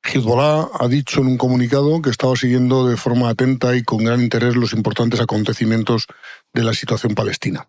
Hezbollah 0.02 0.71
ha 0.81 0.88
dicho 0.88 1.21
en 1.21 1.26
un 1.26 1.37
comunicado 1.37 2.00
que 2.00 2.09
estaba 2.09 2.35
siguiendo 2.35 2.88
de 2.88 2.97
forma 2.97 3.28
atenta 3.28 3.76
y 3.76 3.83
con 3.83 4.04
gran 4.04 4.23
interés 4.23 4.57
los 4.57 4.73
importantes 4.73 5.21
acontecimientos 5.21 6.07
de 6.54 6.64
la 6.64 6.73
situación 6.73 7.14
palestina. 7.14 7.69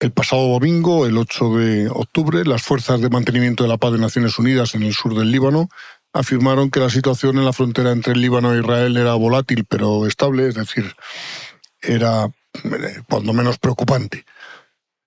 El 0.00 0.12
pasado 0.12 0.46
domingo, 0.46 1.06
el 1.06 1.18
8 1.18 1.56
de 1.56 1.88
octubre, 1.88 2.44
las 2.44 2.62
fuerzas 2.62 3.00
de 3.00 3.10
mantenimiento 3.10 3.64
de 3.64 3.68
la 3.68 3.78
paz 3.78 3.90
de 3.90 3.98
Naciones 3.98 4.38
Unidas 4.38 4.76
en 4.76 4.84
el 4.84 4.94
sur 4.94 5.16
del 5.16 5.32
Líbano 5.32 5.68
afirmaron 6.12 6.70
que 6.70 6.78
la 6.78 6.88
situación 6.88 7.36
en 7.36 7.44
la 7.44 7.52
frontera 7.52 7.90
entre 7.90 8.12
el 8.12 8.20
Líbano 8.20 8.54
e 8.54 8.60
Israel 8.60 8.96
era 8.96 9.14
volátil 9.14 9.64
pero 9.68 10.06
estable, 10.06 10.46
es 10.46 10.54
decir, 10.54 10.94
era 11.82 12.26
eh, 12.62 13.02
cuando 13.08 13.32
menos 13.32 13.58
preocupante. 13.58 14.24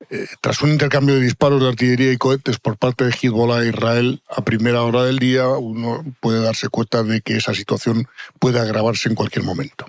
Eh, 0.09 0.27
tras 0.41 0.61
un 0.61 0.71
intercambio 0.71 1.15
de 1.15 1.21
disparos 1.21 1.61
de 1.61 1.69
artillería 1.69 2.11
y 2.11 2.17
cohetes 2.17 2.59
por 2.59 2.75
parte 2.75 3.05
de 3.05 3.11
Hezbollah 3.11 3.63
e 3.63 3.69
Israel 3.69 4.21
a 4.27 4.43
primera 4.43 4.83
hora 4.83 5.05
del 5.05 5.19
día, 5.19 5.47
uno 5.47 6.03
puede 6.19 6.41
darse 6.41 6.67
cuenta 6.67 7.01
de 7.03 7.21
que 7.21 7.37
esa 7.37 7.53
situación 7.53 8.09
puede 8.39 8.59
agravarse 8.59 9.07
en 9.07 9.15
cualquier 9.15 9.45
momento. 9.45 9.85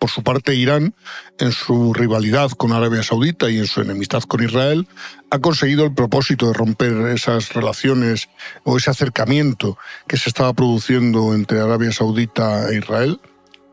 Por 0.00 0.08
su 0.08 0.22
parte, 0.22 0.54
Irán, 0.54 0.94
en 1.38 1.52
su 1.52 1.92
rivalidad 1.92 2.50
con 2.52 2.72
Arabia 2.72 3.02
Saudita 3.02 3.50
y 3.50 3.58
en 3.58 3.66
su 3.66 3.82
enemistad 3.82 4.22
con 4.22 4.42
Israel, 4.42 4.88
ha 5.30 5.40
conseguido 5.40 5.84
el 5.84 5.92
propósito 5.92 6.46
de 6.46 6.54
romper 6.54 6.92
esas 7.08 7.52
relaciones 7.52 8.30
o 8.64 8.78
ese 8.78 8.88
acercamiento 8.88 9.76
que 10.08 10.16
se 10.16 10.30
estaba 10.30 10.54
produciendo 10.54 11.34
entre 11.34 11.60
Arabia 11.60 11.92
Saudita 11.92 12.70
e 12.70 12.78
Israel, 12.78 13.20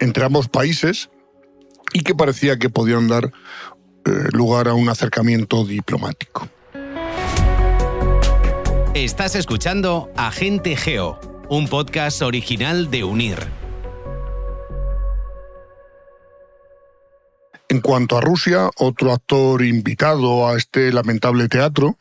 entre 0.02 0.26
ambos 0.26 0.50
países, 0.50 1.10
y 1.94 2.02
que 2.02 2.14
parecía 2.14 2.60
que 2.60 2.70
podían 2.70 3.08
dar 3.08 3.32
eh, 4.04 4.12
lugar 4.34 4.68
a 4.68 4.74
un 4.74 4.90
acercamiento 4.90 5.64
diplomático. 5.64 6.50
Estás 8.94 9.36
escuchando 9.36 10.12
Agente 10.18 10.76
Geo, 10.76 11.22
un 11.48 11.70
podcast 11.70 12.22
original 12.22 12.92
de 12.92 13.06
UNIR. 13.06 13.67
En 17.78 17.82
cuanto 17.82 18.18
a 18.18 18.22
Rusia, 18.22 18.72
otro 18.78 19.14
actor 19.14 19.64
invitado 19.64 20.48
a 20.48 20.58
este 20.58 20.92
lamentable 20.92 21.48
teatro, 21.48 22.00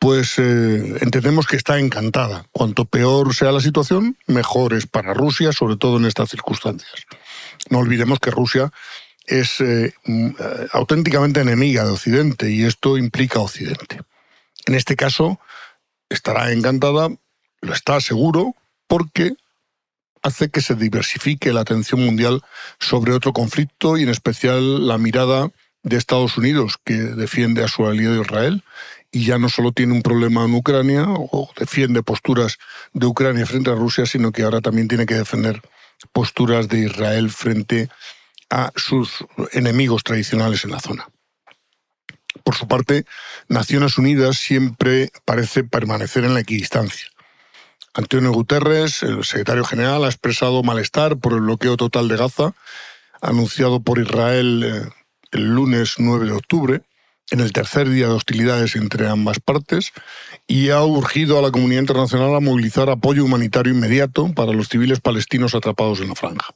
pues 0.00 0.36
eh, 0.36 0.98
entendemos 1.00 1.46
que 1.46 1.54
está 1.54 1.78
encantada. 1.78 2.44
Cuanto 2.50 2.86
peor 2.86 3.32
sea 3.32 3.52
la 3.52 3.60
situación, 3.60 4.16
mejor 4.26 4.74
es 4.74 4.88
para 4.88 5.14
Rusia, 5.14 5.52
sobre 5.52 5.76
todo 5.76 5.98
en 5.98 6.06
estas 6.06 6.28
circunstancias. 6.28 7.06
No 7.70 7.78
olvidemos 7.78 8.18
que 8.18 8.32
Rusia 8.32 8.72
es 9.24 9.60
eh, 9.60 9.94
mm, 10.04 10.26
eh, 10.26 10.66
auténticamente 10.72 11.40
enemiga 11.40 11.84
de 11.84 11.92
Occidente 11.92 12.50
y 12.50 12.64
esto 12.64 12.98
implica 12.98 13.38
Occidente. 13.38 14.00
En 14.66 14.74
este 14.74 14.96
caso, 14.96 15.38
estará 16.08 16.50
encantada, 16.50 17.10
lo 17.60 17.72
está 17.72 18.00
seguro, 18.00 18.56
porque 18.88 19.34
hace 20.22 20.50
que 20.50 20.60
se 20.60 20.74
diversifique 20.74 21.52
la 21.52 21.60
atención 21.60 22.04
mundial 22.04 22.42
sobre 22.78 23.12
otro 23.12 23.32
conflicto 23.32 23.96
y 23.96 24.02
en 24.02 24.08
especial 24.08 24.86
la 24.86 24.98
mirada 24.98 25.50
de 25.82 25.96
Estados 25.96 26.38
Unidos, 26.38 26.78
que 26.84 26.94
defiende 26.94 27.64
a 27.64 27.68
su 27.68 27.86
aliado 27.86 28.22
Israel 28.22 28.62
y 29.10 29.26
ya 29.26 29.38
no 29.38 29.48
solo 29.48 29.72
tiene 29.72 29.92
un 29.92 30.02
problema 30.02 30.44
en 30.44 30.54
Ucrania 30.54 31.04
o 31.08 31.50
defiende 31.56 32.02
posturas 32.02 32.58
de 32.94 33.06
Ucrania 33.06 33.46
frente 33.46 33.70
a 33.70 33.74
Rusia, 33.74 34.06
sino 34.06 34.32
que 34.32 34.42
ahora 34.42 34.60
también 34.60 34.88
tiene 34.88 35.06
que 35.06 35.14
defender 35.14 35.60
posturas 36.12 36.68
de 36.68 36.80
Israel 36.80 37.30
frente 37.30 37.88
a 38.48 38.72
sus 38.74 39.24
enemigos 39.52 40.02
tradicionales 40.02 40.64
en 40.64 40.70
la 40.70 40.80
zona. 40.80 41.08
Por 42.44 42.54
su 42.54 42.66
parte, 42.66 43.04
Naciones 43.48 43.98
Unidas 43.98 44.38
siempre 44.38 45.10
parece 45.24 45.64
permanecer 45.64 46.24
en 46.24 46.34
la 46.34 46.40
equidistancia. 46.40 47.11
Antonio 47.94 48.32
Guterres, 48.32 49.02
el 49.02 49.22
secretario 49.22 49.64
general, 49.64 50.04
ha 50.04 50.08
expresado 50.08 50.62
malestar 50.62 51.18
por 51.18 51.34
el 51.34 51.40
bloqueo 51.40 51.76
total 51.76 52.08
de 52.08 52.16
Gaza, 52.16 52.54
anunciado 53.20 53.80
por 53.80 53.98
Israel 53.98 54.64
eh, 54.64 54.90
el 55.32 55.54
lunes 55.54 55.96
9 55.98 56.24
de 56.26 56.32
octubre, 56.32 56.82
en 57.30 57.40
el 57.40 57.52
tercer 57.52 57.90
día 57.90 58.08
de 58.08 58.14
hostilidades 58.14 58.76
entre 58.76 59.08
ambas 59.08 59.40
partes, 59.40 59.92
y 60.46 60.70
ha 60.70 60.82
urgido 60.82 61.38
a 61.38 61.42
la 61.42 61.50
comunidad 61.50 61.82
internacional 61.82 62.34
a 62.34 62.40
movilizar 62.40 62.88
apoyo 62.88 63.26
humanitario 63.26 63.74
inmediato 63.74 64.32
para 64.32 64.52
los 64.52 64.68
civiles 64.68 65.00
palestinos 65.00 65.54
atrapados 65.54 66.00
en 66.00 66.08
la 66.08 66.14
franja. 66.14 66.54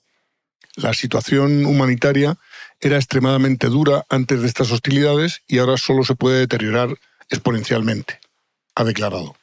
La 0.75 0.95
situación 0.95 1.67
humanitaria 1.67 2.39
era 2.81 2.97
extremadamente 2.97 3.69
dura 3.69 4.07
antes 4.09 4.41
de 4.41 4.49
estas 4.49 4.71
hostilidades 4.73 5.43
y 5.47 5.59
ahora 5.59 5.77
solo 5.77 6.03
se 6.03 6.15
puede 6.15 6.39
deteriorar 6.41 6.97
exponencialmente, 7.29 8.21
ha 8.75 8.85
declarado 8.85 9.36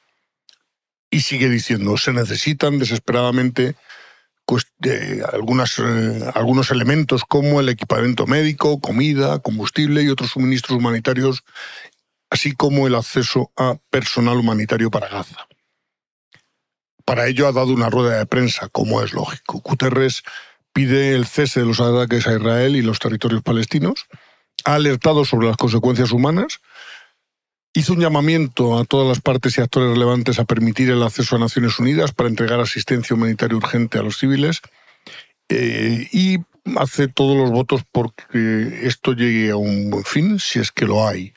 y 1.14 1.20
sigue 1.22 1.48
diciendo, 1.48 1.96
se 1.98 2.12
necesitan 2.12 2.80
desesperadamente 2.80 3.76
pues, 4.48 4.66
algunas, 5.32 5.78
eh, 5.78 6.32
algunos 6.34 6.72
elementos 6.72 7.24
como 7.24 7.60
el 7.60 7.70
equipamiento 7.70 8.26
médico, 8.26 8.80
comida, 8.80 9.38
combustible 9.38 10.02
y 10.02 10.10
otros 10.10 10.32
suministros 10.32 10.80
humanitarios, 10.80 11.44
así 12.32 12.54
como 12.54 12.88
el 12.88 12.96
acceso 12.96 13.52
a 13.56 13.76
personal 13.92 14.38
humanitario 14.38 14.90
para 14.90 15.08
Gaza. 15.08 15.48
Para 17.06 17.28
ello 17.28 17.48
ha 17.48 17.52
dado 17.52 17.74
una 17.74 17.92
rueda 17.92 18.18
de 18.18 18.26
prensa, 18.26 18.68
como 18.70 19.04
es 19.04 19.14
lógico. 19.14 19.60
Guterres 19.60 20.24
pide 20.74 21.14
el 21.14 21.28
cese 21.28 21.60
de 21.60 21.68
los 21.68 21.80
ataques 21.80 22.26
a 22.26 22.34
Israel 22.34 22.76
y 22.76 22.82
los 22.82 22.98
territorios 22.98 23.44
palestinos, 23.44 24.08
ha 24.66 24.74
alertado 24.74 25.26
sobre 25.26 25.46
las 25.46 25.58
consecuencias 25.58 26.12
humanas 26.12 26.60
hizo 27.74 27.94
un 27.94 28.00
llamamiento 28.00 28.78
a 28.78 28.86
todas 28.86 29.08
las 29.08 29.22
partes 29.22 29.58
y 29.58 29.62
actores 29.62 29.92
relevantes 29.92 30.40
a 30.40 30.46
permitir 30.46 30.90
el 30.92 31.04
acceso 31.04 31.36
a 31.36 31.40
Naciones 31.40 31.80
Unidas 31.80 32.12
para 32.12 32.30
entregar 32.30 32.60
asistencia 32.60 33.16
humanitaria 33.16 33.58
urgente 33.58 33.98
a 33.98 34.04
los 34.04 34.18
civiles 34.18 34.62
eh, 35.50 36.08
y 36.12 36.38
hace 36.78 37.08
todos 37.08 37.36
los 37.36 37.52
votos 37.52 37.82
porque 37.92 38.82
esto 38.84 39.14
llegue 39.14 39.52
a 39.52 39.56
un 39.56 39.90
buen 39.90 40.04
fin, 40.04 40.40
si 40.40 40.60
es 40.60 40.72
que 40.72 40.86
lo 40.86 41.08
hay. 41.08 41.34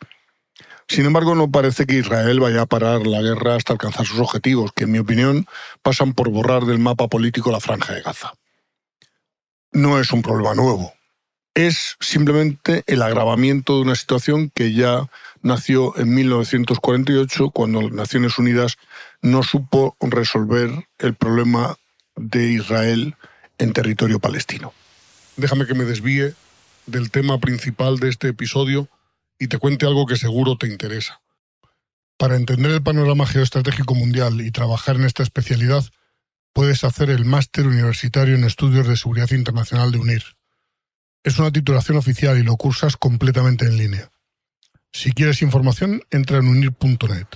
Sin 0.89 1.05
embargo, 1.05 1.35
no 1.35 1.51
parece 1.51 1.85
que 1.87 1.99
Israel 1.99 2.39
vaya 2.39 2.63
a 2.63 2.67
parar 2.67 3.07
la 3.07 3.21
guerra 3.21 3.57
hasta 3.57 3.73
alcanzar 3.73 4.07
sus 4.07 4.21
objetivos, 4.21 4.73
que 4.73 4.85
en 4.85 4.93
mi 4.93 4.99
opinión 4.99 5.47
pasan 5.83 6.13
por 6.13 6.31
borrar 6.31 6.65
del 6.65 6.79
mapa 6.79 7.09
político 7.09 7.51
la 7.51 7.61
franja 7.61 7.93
de 7.93 8.03
Gaza. 8.03 8.35
No 9.73 9.99
es 9.99 10.13
un 10.13 10.23
problema 10.23 10.55
nuevo, 10.55 10.95
es 11.57 11.97
simplemente 12.01 12.85
el 12.87 13.01
agravamiento 13.01 13.77
de 13.77 13.81
una 13.81 13.95
situación 13.95 14.53
que 14.55 14.75
ya 14.75 15.09
nació 15.41 15.99
en 15.99 16.15
1948 16.15 17.51
cuando 17.51 17.81
las 17.81 17.93
Naciones 17.93 18.39
Unidas 18.39 18.77
no 19.23 19.43
supo 19.43 19.97
resolver 20.01 20.71
el 20.99 21.15
problema 21.15 21.77
de 22.15 22.53
Israel 22.53 23.17
en 23.57 23.73
territorio 23.73 24.21
palestino. 24.21 24.75
Déjame 25.39 25.67
que 25.67 25.73
me 25.73 25.85
desvíe 25.85 26.35
del 26.85 27.11
tema 27.11 27.39
principal 27.41 27.99
de 28.01 28.11
este 28.11 28.29
episodio 28.29 28.91
y 29.39 29.49
te 29.49 29.59
cuente 29.59 29.87
algo 29.87 30.05
que 30.05 30.17
seguro 30.17 30.59
te 30.59 30.67
interesa. 30.67 31.23
Para 32.19 32.37
entender 32.37 32.71
el 32.71 32.83
panorama 32.83 33.27
geoestratégico 33.27 33.95
mundial 33.95 34.43
y 34.43 34.51
trabajar 34.51 34.97
en 34.97 35.05
esta 35.05 35.23
especialidad, 35.23 35.87
puedes 36.53 36.85
hacer 36.85 37.09
el 37.09 37.25
máster 37.25 37.67
universitario 37.67 38.35
en 38.35 38.45
estudios 38.45 38.87
de 38.87 38.99
seguridad 38.99 39.31
internacional 39.31 39.91
de 39.91 39.99
UNIR. 39.99 40.36
Es 41.27 41.41
una 41.41 41.51
titulación 41.51 41.97
oficial 41.97 42.39
y 42.39 42.45
lo 42.45 42.57
cursas 42.57 42.97
completamente 42.97 43.65
en 43.65 43.77
línea. 43.77 44.13
Si 44.93 45.11
quieres 45.11 45.43
información, 45.43 46.05
entra 46.13 46.39
en 46.39 46.47
unir.net. 46.47 47.27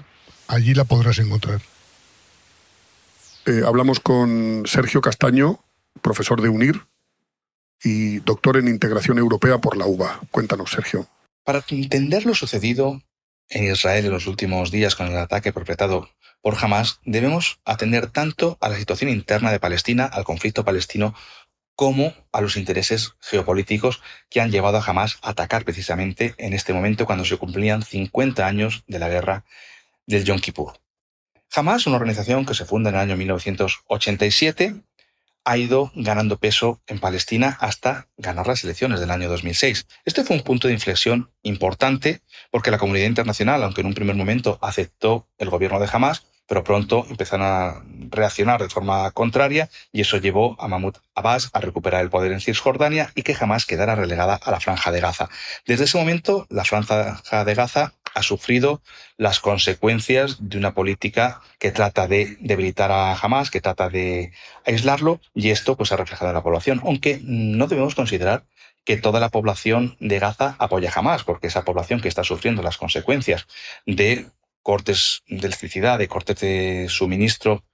Allí 0.46 0.74
la 0.74 0.84
podrás 0.84 1.18
encontrar. 1.18 1.60
Eh, 3.46 3.62
hablamos 3.66 3.98
con 3.98 4.62
Sergio 4.66 5.00
Castaño, 5.00 5.58
profesor 6.02 6.40
de 6.40 6.50
UNIR 6.50 6.86
y 7.82 8.20
doctor 8.20 8.58
en 8.58 8.68
integración 8.68 9.18
europea 9.18 9.58
por 9.58 9.76
la 9.76 9.86
UBA. 9.86 10.20
Cuéntanos, 10.30 10.70
Sergio. 10.70 11.08
Para 11.42 11.64
entender 11.68 12.26
lo 12.26 12.36
sucedido 12.36 13.02
en 13.48 13.72
Israel 13.72 14.04
en 14.04 14.12
los 14.12 14.28
últimos 14.28 14.70
días 14.70 14.94
con 14.94 15.08
el 15.08 15.18
ataque 15.18 15.52
perpetrado 15.52 16.08
por 16.42 16.56
Hamas, 16.62 17.00
debemos 17.04 17.58
atender 17.64 18.06
tanto 18.06 18.56
a 18.60 18.68
la 18.68 18.78
situación 18.78 19.10
interna 19.10 19.50
de 19.50 19.58
Palestina, 19.58 20.04
al 20.04 20.22
conflicto 20.22 20.64
palestino, 20.64 21.12
como 21.80 22.12
a 22.30 22.42
los 22.42 22.58
intereses 22.58 23.14
geopolíticos 23.22 24.02
que 24.28 24.42
han 24.42 24.50
llevado 24.50 24.76
a 24.76 24.84
Hamas 24.84 25.16
a 25.22 25.30
atacar 25.30 25.64
precisamente 25.64 26.34
en 26.36 26.52
este 26.52 26.74
momento 26.74 27.06
cuando 27.06 27.24
se 27.24 27.38
cumplían 27.38 27.82
50 27.82 28.46
años 28.46 28.84
de 28.86 28.98
la 28.98 29.08
guerra 29.08 29.46
del 30.04 30.24
Yom 30.24 30.40
Kippur. 30.40 30.74
Hamas, 31.54 31.86
una 31.86 31.96
organización 31.96 32.44
que 32.44 32.52
se 32.52 32.66
funda 32.66 32.90
en 32.90 32.96
el 32.96 33.00
año 33.00 33.16
1987, 33.16 34.74
ha 35.46 35.56
ido 35.56 35.90
ganando 35.94 36.36
peso 36.36 36.82
en 36.86 36.98
Palestina 36.98 37.56
hasta 37.60 38.08
ganar 38.18 38.46
las 38.46 38.62
elecciones 38.62 39.00
del 39.00 39.10
año 39.10 39.30
2006. 39.30 39.86
Este 40.04 40.22
fue 40.22 40.36
un 40.36 40.42
punto 40.42 40.68
de 40.68 40.74
inflexión 40.74 41.32
importante 41.42 42.20
porque 42.50 42.70
la 42.70 42.76
comunidad 42.76 43.06
internacional, 43.06 43.62
aunque 43.62 43.80
en 43.80 43.86
un 43.86 43.94
primer 43.94 44.16
momento 44.16 44.58
aceptó 44.60 45.30
el 45.38 45.48
gobierno 45.48 45.80
de 45.80 45.88
Hamas, 45.90 46.26
pero 46.50 46.64
pronto 46.64 47.06
empezaron 47.08 47.46
a 47.46 47.84
reaccionar 48.10 48.60
de 48.60 48.68
forma 48.68 49.08
contraria 49.12 49.70
y 49.92 50.00
eso 50.00 50.16
llevó 50.16 50.56
a 50.60 50.66
Mahmoud 50.66 50.96
Abbas 51.14 51.48
a 51.52 51.60
recuperar 51.60 52.02
el 52.02 52.10
poder 52.10 52.32
en 52.32 52.40
Cisjordania 52.40 53.12
y 53.14 53.22
que 53.22 53.36
jamás 53.36 53.66
quedara 53.66 53.94
relegada 53.94 54.34
a 54.34 54.50
la 54.50 54.58
franja 54.58 54.90
de 54.90 54.98
Gaza. 54.98 55.28
Desde 55.64 55.84
ese 55.84 55.96
momento, 55.96 56.48
la 56.50 56.64
franja 56.64 57.44
de 57.44 57.54
Gaza 57.54 57.92
ha 58.16 58.22
sufrido 58.24 58.82
las 59.16 59.38
consecuencias 59.38 60.38
de 60.40 60.58
una 60.58 60.74
política 60.74 61.40
que 61.60 61.70
trata 61.70 62.08
de 62.08 62.36
debilitar 62.40 62.90
a 62.90 63.14
Hamas, 63.14 63.52
que 63.52 63.60
trata 63.60 63.88
de 63.88 64.32
aislarlo, 64.66 65.20
y 65.32 65.50
esto 65.50 65.76
pues 65.76 65.92
ha 65.92 65.96
reflejado 65.96 66.32
en 66.32 66.34
la 66.34 66.42
población, 66.42 66.80
aunque 66.84 67.20
no 67.22 67.68
debemos 67.68 67.94
considerar 67.94 68.42
que 68.84 68.96
toda 68.96 69.20
la 69.20 69.28
población 69.28 69.96
de 70.00 70.18
Gaza 70.18 70.56
apoya 70.58 70.90
jamás, 70.90 71.22
porque 71.22 71.46
esa 71.46 71.64
población 71.64 72.00
que 72.00 72.08
está 72.08 72.24
sufriendo 72.24 72.60
las 72.60 72.76
consecuencias 72.76 73.46
de 73.86 74.26
cortes 74.62 75.22
de 75.26 75.46
electricidad, 75.46 75.98
de 75.98 76.08
cortes 76.08 76.40
de 76.40 76.86
suministro 76.88 77.64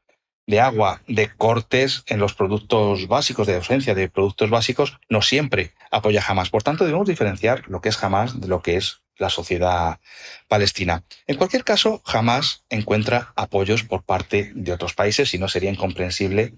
de 0.46 0.60
agua, 0.60 1.02
de 1.08 1.28
cortes 1.28 2.04
en 2.06 2.20
los 2.20 2.34
productos 2.34 3.08
básicos, 3.08 3.46
de 3.46 3.56
ausencia 3.56 3.94
de 3.94 4.08
productos 4.08 4.48
básicos, 4.48 4.98
no 5.08 5.20
siempre 5.22 5.74
apoya 5.90 6.22
jamás. 6.22 6.50
Por 6.50 6.62
tanto, 6.62 6.84
debemos 6.84 7.08
diferenciar 7.08 7.64
lo 7.68 7.80
que 7.80 7.88
es 7.88 7.96
jamás 7.96 8.40
de 8.40 8.46
lo 8.46 8.62
que 8.62 8.76
es 8.76 9.02
la 9.18 9.30
sociedad 9.30 9.98
palestina. 10.46 11.04
En 11.26 11.36
cualquier 11.36 11.64
caso, 11.64 12.02
jamás 12.04 12.64
encuentra 12.68 13.32
apoyos 13.34 13.82
por 13.82 14.04
parte 14.04 14.52
de 14.54 14.72
otros 14.72 14.94
países 14.94 15.34
y 15.34 15.38
no 15.38 15.48
sería 15.48 15.70
incomprensible 15.70 16.54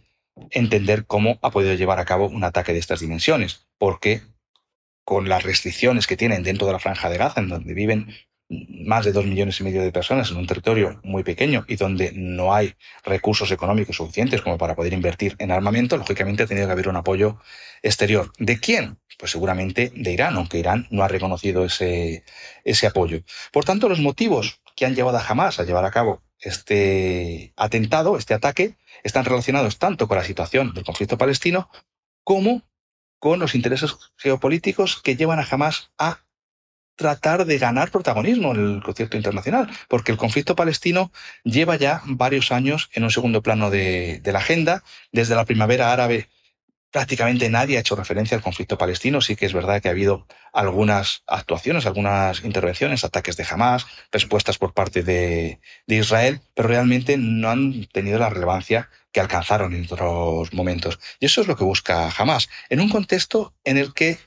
entender 0.51 1.07
cómo 1.07 1.39
ha 1.43 1.51
podido 1.51 1.75
llevar 1.75 1.99
a 1.99 2.05
cabo 2.05 2.27
un 2.27 2.45
ataque 2.45 2.73
de 2.73 2.79
estas 2.79 3.01
dimensiones, 3.01 3.67
porque 3.79 4.23
con 5.05 5.29
las 5.29 5.43
restricciones 5.43 6.07
que 6.07 6.17
tienen 6.17 6.43
dentro 6.43 6.67
de 6.67 6.75
la 6.75 6.79
franja 6.79 7.09
de 7.09 7.17
Gaza, 7.17 7.41
en 7.41 7.49
donde 7.49 7.75
viven 7.75 8.15
más 8.89 9.05
de 9.05 9.13
dos 9.13 9.27
millones 9.27 9.61
y 9.61 9.65
medio 9.65 9.83
de 9.83 9.93
personas 9.93 10.31
en 10.31 10.39
un 10.39 10.47
territorio 10.47 10.99
muy 11.05 11.23
pequeño 11.23 11.67
y 11.69 11.77
donde 11.77 12.11
no 12.15 12.55
hay 12.55 12.75
recursos 13.05 13.51
económicos 13.51 13.97
suficientes 13.97 14.41
como 14.41 14.57
para 14.57 14.75
poder 14.75 14.95
invertir 14.95 15.37
en 15.39 15.51
armamento, 15.51 15.99
lógicamente 15.99 16.45
ha 16.45 16.47
tenido 16.47 16.67
que 16.67 16.73
haber 16.73 16.89
un 16.89 16.97
apoyo 16.97 17.39
exterior. 17.83 18.33
¿De 18.39 18.59
quién? 18.59 18.99
Pues 19.19 19.31
seguramente 19.31 19.93
de 19.95 20.13
Irán, 20.13 20.37
aunque 20.37 20.59
Irán 20.59 20.87
no 20.91 21.03
ha 21.03 21.09
reconocido 21.09 21.67
ese, 21.67 22.25
ese 22.65 22.87
apoyo. 22.87 23.21
Por 23.53 23.67
tanto, 23.67 23.91
los 23.91 24.01
motivos 24.01 24.63
que 24.75 24.87
han 24.87 24.95
llevado 24.95 25.19
a 25.19 25.27
Hamas 25.27 25.61
a 25.61 25.65
llevar 25.65 25.85
a 25.85 25.91
cabo 25.91 26.23
este 26.41 27.53
atentado, 27.57 28.17
este 28.17 28.33
ataque, 28.33 28.79
están 29.03 29.27
relacionados 29.27 29.79
tanto 29.79 30.09
con 30.09 30.17
la 30.17 30.25
situación 30.25 30.73
del 30.73 30.85
conflicto 30.85 31.19
palestino 31.19 31.69
como 32.25 32.63
con 33.19 33.39
los 33.39 33.55
intereses 33.55 33.95
geopolíticos 34.17 35.03
que 35.03 35.17
llevan 35.17 35.41
a 35.41 35.47
Hamas 35.51 35.91
a 35.99 36.21
tratar 36.99 37.47
de 37.47 37.59
ganar 37.59 37.93
protagonismo 37.93 38.53
en 38.53 38.75
el 38.75 38.83
concierto 38.83 39.17
internacional, 39.17 39.71
porque 39.87 40.11
el 40.11 40.19
conflicto 40.19 40.57
palestino 40.57 41.13
lleva 41.45 41.77
ya 41.77 42.03
varios 42.05 42.51
años 42.51 42.91
en 42.93 43.05
un 43.05 43.13
segundo 43.13 43.41
plano 43.41 43.71
de, 43.71 44.21
la 44.25 44.41
agenda. 44.41 44.83
Desde 45.13 45.37
la 45.37 45.45
primavera 45.45 45.93
árabe 45.93 46.29
prácticamente 46.91 47.51
nadie 47.51 47.77
ha 47.77 47.81
hecho 47.81 47.95
referencia 47.95 48.37
al 48.37 48.43
conflicto 48.43 48.77
palestino. 48.77 49.21
Sí 49.21 49.37
que 49.37 49.47
es 49.47 49.53
verdad 49.53 49.81
que 49.81 49.87
ha 49.87 49.93
habido 49.93 50.27
algunas 50.53 51.23
actuaciones, 51.29 51.87
algunas 51.87 52.43
intervenciones, 52.45 53.05
ataques 53.05 53.37
de 53.37 53.47
Hamas, 53.49 53.87
respuestas 54.11 54.59
por 54.59 54.75
parte 54.75 55.05
de, 55.05 55.61
de, 55.87 55.97
Israel, 55.97 56.41
pero 56.55 56.67
realmente 56.67 57.17
no 57.17 57.49
han 57.49 57.87
tenido 57.93 58.19
la 58.19 58.29
relevancia 58.29 58.91
que 59.13 59.21
alcanzaron 59.21 59.73
en 59.73 59.85
otros 59.85 60.53
momentos. 60.53 60.99
Y 61.21 61.27
eso 61.27 61.43
es 61.43 61.47
lo 61.47 61.57
que 61.57 61.63
busca 61.63 62.11
Hamas, 62.11 62.49
en 62.71 62.81
un 62.81 62.89
contexto 62.89 63.55
en 63.63 63.77
el 63.77 63.95
que 63.95 64.19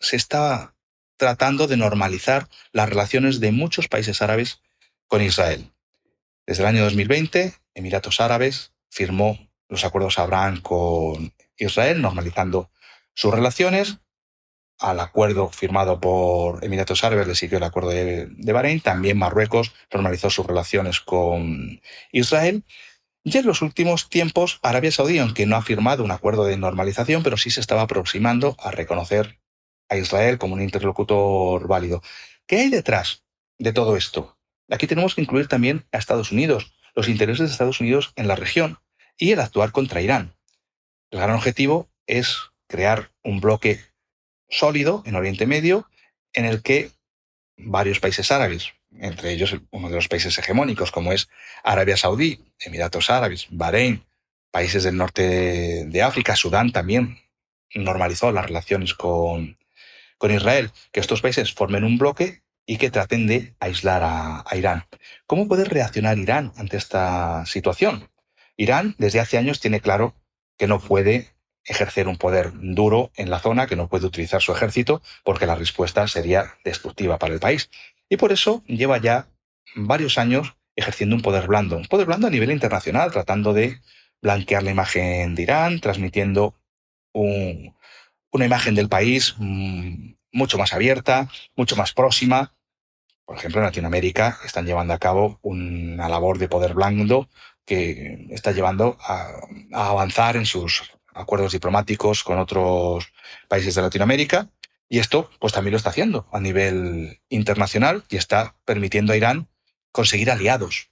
se 0.00 0.16
está 0.16 0.74
tratando 1.20 1.66
de 1.66 1.76
normalizar 1.76 2.48
las 2.72 2.88
relaciones 2.88 3.40
de 3.40 3.52
muchos 3.52 3.88
países 3.88 4.22
árabes 4.22 4.62
con 5.06 5.20
Israel. 5.20 5.70
Desde 6.46 6.62
el 6.62 6.68
año 6.68 6.82
2020, 6.84 7.52
Emiratos 7.74 8.20
Árabes 8.20 8.72
firmó 8.88 9.38
los 9.68 9.84
acuerdos 9.84 10.18
Abraham 10.18 10.62
con 10.62 11.34
Israel, 11.58 12.00
normalizando 12.00 12.70
sus 13.12 13.34
relaciones. 13.34 13.98
Al 14.78 14.98
acuerdo 14.98 15.50
firmado 15.50 16.00
por 16.00 16.64
Emiratos 16.64 17.04
Árabes 17.04 17.26
le 17.26 17.34
siguió 17.34 17.58
el 17.58 17.64
acuerdo 17.64 17.90
de, 17.90 18.26
de 18.30 18.52
Bahrein. 18.54 18.80
También 18.80 19.18
Marruecos 19.18 19.74
normalizó 19.92 20.30
sus 20.30 20.46
relaciones 20.46 21.00
con 21.00 21.82
Israel. 22.12 22.64
Y 23.24 23.36
en 23.36 23.44
los 23.44 23.60
últimos 23.60 24.08
tiempos, 24.08 24.58
Arabia 24.62 24.90
Saudí, 24.90 25.18
aunque 25.18 25.44
no 25.44 25.56
ha 25.56 25.62
firmado 25.62 26.02
un 26.02 26.12
acuerdo 26.12 26.46
de 26.46 26.56
normalización, 26.56 27.22
pero 27.22 27.36
sí 27.36 27.50
se 27.50 27.60
estaba 27.60 27.82
aproximando 27.82 28.56
a 28.58 28.70
reconocer 28.70 29.39
a 29.90 29.96
Israel 29.96 30.38
como 30.38 30.54
un 30.54 30.62
interlocutor 30.62 31.66
válido. 31.68 32.02
¿Qué 32.46 32.60
hay 32.60 32.70
detrás 32.70 33.24
de 33.58 33.72
todo 33.72 33.96
esto? 33.96 34.38
Aquí 34.70 34.86
tenemos 34.86 35.14
que 35.14 35.20
incluir 35.20 35.48
también 35.48 35.84
a 35.92 35.98
Estados 35.98 36.32
Unidos, 36.32 36.72
los 36.94 37.08
intereses 37.08 37.48
de 37.48 37.52
Estados 37.52 37.80
Unidos 37.80 38.12
en 38.16 38.28
la 38.28 38.36
región 38.36 38.78
y 39.18 39.32
el 39.32 39.40
actuar 39.40 39.72
contra 39.72 40.00
Irán. 40.00 40.34
El 41.10 41.18
gran 41.18 41.34
objetivo 41.34 41.90
es 42.06 42.38
crear 42.68 43.10
un 43.24 43.40
bloque 43.40 43.80
sólido 44.48 45.02
en 45.04 45.16
Oriente 45.16 45.46
Medio 45.46 45.88
en 46.32 46.44
el 46.44 46.62
que 46.62 46.90
varios 47.56 47.98
países 47.98 48.30
árabes, 48.30 48.72
entre 48.96 49.32
ellos 49.32 49.56
uno 49.70 49.88
de 49.88 49.96
los 49.96 50.08
países 50.08 50.38
hegemónicos 50.38 50.92
como 50.92 51.12
es 51.12 51.28
Arabia 51.64 51.96
Saudí, 51.96 52.44
Emiratos 52.60 53.10
Árabes, 53.10 53.48
Bahrein, 53.50 54.04
países 54.52 54.84
del 54.84 54.96
norte 54.96 55.84
de 55.84 56.02
África, 56.02 56.36
Sudán 56.36 56.72
también 56.72 57.18
normalizó 57.74 58.32
las 58.32 58.46
relaciones 58.46 58.94
con, 58.94 59.56
con 60.20 60.30
Israel, 60.30 60.70
que 60.92 61.00
estos 61.00 61.22
países 61.22 61.54
formen 61.54 61.82
un 61.82 61.96
bloque 61.96 62.42
y 62.66 62.76
que 62.76 62.90
traten 62.90 63.26
de 63.26 63.56
aislar 63.58 64.02
a, 64.04 64.44
Irán. 64.54 64.84
¿Cómo 65.26 65.48
puede 65.48 65.64
reaccionar 65.64 66.18
Irán 66.18 66.52
ante 66.56 66.76
esta 66.76 67.46
situación? 67.46 68.10
Irán 68.58 68.94
desde 68.98 69.18
hace 69.18 69.38
años 69.38 69.60
tiene 69.60 69.80
claro 69.80 70.14
que 70.58 70.66
no 70.66 70.78
puede 70.78 71.34
ejercer 71.64 72.06
un 72.06 72.18
poder 72.18 72.52
duro 72.54 73.10
en 73.16 73.30
la 73.30 73.38
zona, 73.38 73.66
que 73.66 73.76
no 73.76 73.88
puede 73.88 74.06
utilizar 74.06 74.42
su 74.42 74.52
ejército, 74.52 75.00
porque 75.24 75.46
la 75.46 75.54
respuesta 75.54 76.06
sería 76.06 76.54
destructiva 76.64 77.18
para 77.18 77.32
el 77.32 77.40
país. 77.40 77.70
Y 78.10 78.18
por 78.18 78.30
eso 78.30 78.62
lleva 78.66 78.98
ya 78.98 79.26
varios 79.74 80.18
años 80.18 80.54
ejerciendo 80.76 81.16
un 81.16 81.22
poder 81.22 81.46
blando, 81.46 81.78
un 81.78 81.86
poder 81.86 82.06
blando 82.06 82.26
a 82.26 82.30
nivel 82.30 82.50
internacional, 82.50 83.10
tratando 83.10 83.54
de 83.54 83.80
blanquear 84.20 84.64
la 84.64 84.72
imagen 84.72 85.34
de 85.34 85.42
Irán, 85.42 85.80
transmitiendo 85.80 86.54
un, 87.14 87.74
una 88.32 88.46
imagen 88.46 88.74
del 88.74 88.88
país 88.88 89.34
mmm, 89.38 90.12
mucho 90.32 90.58
más 90.58 90.72
abierta, 90.72 91.28
mucho 91.56 91.76
más 91.76 91.92
próxima. 91.92 92.54
Por 93.24 93.36
ejemplo, 93.36 93.60
en 93.60 93.66
Latinoamérica 93.66 94.38
están 94.44 94.66
llevando 94.66 94.94
a 94.94 94.98
cabo 94.98 95.38
una 95.42 96.08
labor 96.08 96.38
de 96.38 96.48
poder 96.48 96.74
blando 96.74 97.28
que 97.64 98.26
está 98.30 98.52
llevando 98.52 98.98
a, 99.00 99.30
a 99.72 99.88
avanzar 99.88 100.36
en 100.36 100.46
sus 100.46 100.82
acuerdos 101.14 101.52
diplomáticos 101.52 102.24
con 102.24 102.38
otros 102.38 103.12
países 103.48 103.74
de 103.74 103.82
Latinoamérica. 103.82 104.48
Y 104.88 104.98
esto, 104.98 105.30
pues 105.38 105.52
también 105.52 105.72
lo 105.72 105.76
está 105.76 105.90
haciendo 105.90 106.28
a 106.32 106.40
nivel 106.40 107.20
internacional 107.28 108.02
y 108.08 108.16
está 108.16 108.56
permitiendo 108.64 109.12
a 109.12 109.16
Irán 109.16 109.48
conseguir 109.92 110.30
aliados. 110.30 110.90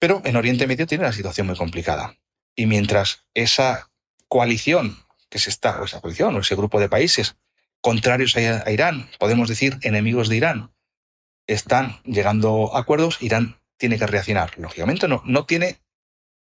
Pero 0.00 0.22
en 0.24 0.34
Oriente 0.34 0.66
Medio 0.66 0.88
tiene 0.88 1.04
una 1.04 1.12
situación 1.12 1.46
muy 1.46 1.56
complicada. 1.56 2.16
Y 2.56 2.66
mientras 2.66 3.24
esa 3.34 3.90
coalición 4.26 4.98
que 5.32 5.38
se 5.38 5.48
está, 5.48 5.80
o 5.80 5.84
esa 5.86 6.02
coalición, 6.02 6.36
o 6.36 6.40
ese 6.40 6.54
grupo 6.54 6.78
de 6.78 6.90
países 6.90 7.36
contrarios 7.80 8.36
a, 8.36 8.70
Irán, 8.70 9.08
podemos 9.18 9.48
decir 9.48 9.78
enemigos 9.80 10.28
de 10.28 10.36
Irán, 10.36 10.74
están 11.46 12.02
llegando 12.04 12.76
a 12.76 12.80
acuerdos, 12.80 13.16
Irán 13.22 13.58
tiene 13.78 13.98
que 13.98 14.06
reaccionar. 14.06 14.58
Lógicamente 14.58 15.08
no, 15.08 15.22
no 15.24 15.46
tiene 15.46 15.80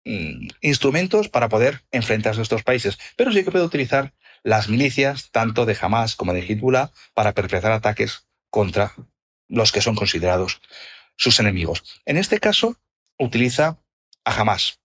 mm, 0.05 0.51
instrumentos 0.61 1.29
para 1.29 1.49
poder 1.49 1.83
enfrentarse 1.90 2.40
a 2.40 2.44
estos 2.44 2.62
países, 2.62 2.96
pero 3.16 3.33
sí 3.33 3.42
que 3.42 3.51
puede 3.51 3.64
utilizar 3.64 4.14
las 4.44 4.68
milicias, 4.68 5.33
tanto 5.33 5.66
de 5.66 5.77
Hamas 5.79 6.14
como 6.14 6.33
de 6.33 6.46
Hezbollah, 6.46 6.92
para 7.12 7.35
perpetrar 7.35 7.72
ataques 7.72 8.29
contra 8.51 8.94
los 9.49 9.72
que 9.72 9.83
son 9.83 9.96
considerados 9.96 10.62
sus 11.16 11.40
enemigos. 11.40 11.83
En 12.05 12.16
este 12.18 12.38
caso, 12.38 12.77
utiliza 13.18 13.81
a 14.25 14.40
Hamas. 14.40 14.79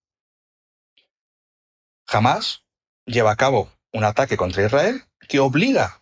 Hamas 2.07 2.65
lleva 3.05 3.31
a 3.31 3.35
cabo 3.35 3.71
un 3.93 4.03
ataque 4.03 4.37
contra 4.37 4.65
Israel 4.65 5.03
que 5.27 5.39
obliga 5.39 6.01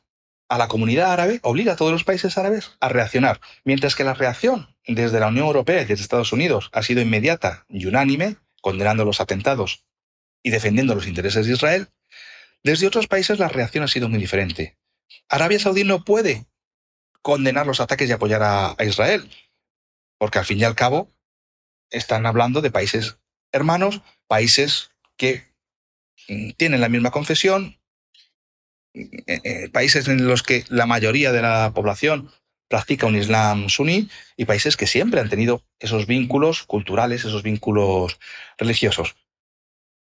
a 0.50 0.58
la 0.58 0.68
comunidad 0.68 1.12
árabe, 1.14 1.40
obliga 1.44 1.74
a 1.74 1.76
todos 1.76 1.92
los 1.92 2.04
países 2.04 2.38
árabes 2.38 2.72
a 2.80 2.90
reaccionar, 2.90 3.40
mientras 3.64 3.96
que 3.96 4.04
la 4.04 4.16
reacción 4.16 4.76
desde 4.88 5.20
la 5.20 5.28
Unión 5.28 5.46
Europea 5.46 5.82
y 5.82 5.86
desde 5.86 6.04
Estados 6.04 6.34
Unidos 6.34 6.70
ha 6.74 6.82
sido 6.82 7.02
inmediata 7.02 7.66
y 7.70 7.86
unánime, 7.86 8.38
condenando 8.62 9.06
los 9.06 9.22
atentados 9.22 9.86
y 10.42 10.50
defendiendo 10.50 10.96
los 10.96 11.08
intereses 11.08 11.46
de 11.46 11.54
Israel, 11.54 11.90
desde 12.64 12.88
otros 12.88 13.08
países 13.08 13.40
la 13.40 13.48
reacción 13.48 13.84
ha 13.84 13.88
sido 13.88 14.10
muy 14.10 14.20
diferente. 14.20 14.78
Arabia 15.30 15.60
Saudí 15.60 15.84
no 15.84 16.04
puede 16.04 16.48
condenar 17.22 17.68
los 17.68 17.80
ataques 17.80 18.10
y 18.10 18.12
apoyar 18.12 18.42
a, 18.42 18.76
a 18.78 18.84
Israel, 18.84 19.30
porque 20.18 20.40
al 20.40 20.46
fin 20.46 20.60
y 20.60 20.64
al 20.64 20.76
cabo 20.76 21.12
están 21.92 22.26
hablando 22.26 22.62
de 22.62 22.72
países 22.72 23.20
hermanos, 23.52 24.02
países 24.28 24.92
que 25.18 25.44
mm, 26.28 26.52
tienen 26.52 26.82
la 26.82 26.90
misma 26.90 27.12
confesión, 27.12 27.79
eh, 28.94 29.10
eh, 29.44 29.70
países 29.70 30.08
en 30.08 30.28
los 30.28 30.44
que 30.44 30.66
la 30.70 30.86
mayoría 30.86 31.32
de 31.32 31.42
la 31.42 31.72
población 31.74 32.32
practica 32.68 33.08
un 33.08 33.16
Islam 33.16 33.70
suní 33.70 34.10
y 34.38 34.46
países 34.46 34.78
que 34.78 34.88
siempre 34.88 35.20
han 35.20 35.30
tenido 35.30 35.64
esos 35.80 36.06
vínculos 36.06 36.64
culturales, 36.64 37.26
esos 37.26 37.44
vínculos 37.44 38.20
religiosos. 38.58 39.16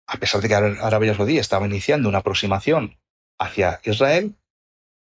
A 0.08 0.18
pesar 0.18 0.42
de 0.42 0.48
que 0.48 0.56
Arabia 0.56 1.16
Saudí 1.16 1.38
estaba 1.38 1.66
iniciando 1.66 2.10
una 2.10 2.20
aproximación 2.20 2.98
hacia 3.40 3.80
Israel, 3.84 4.36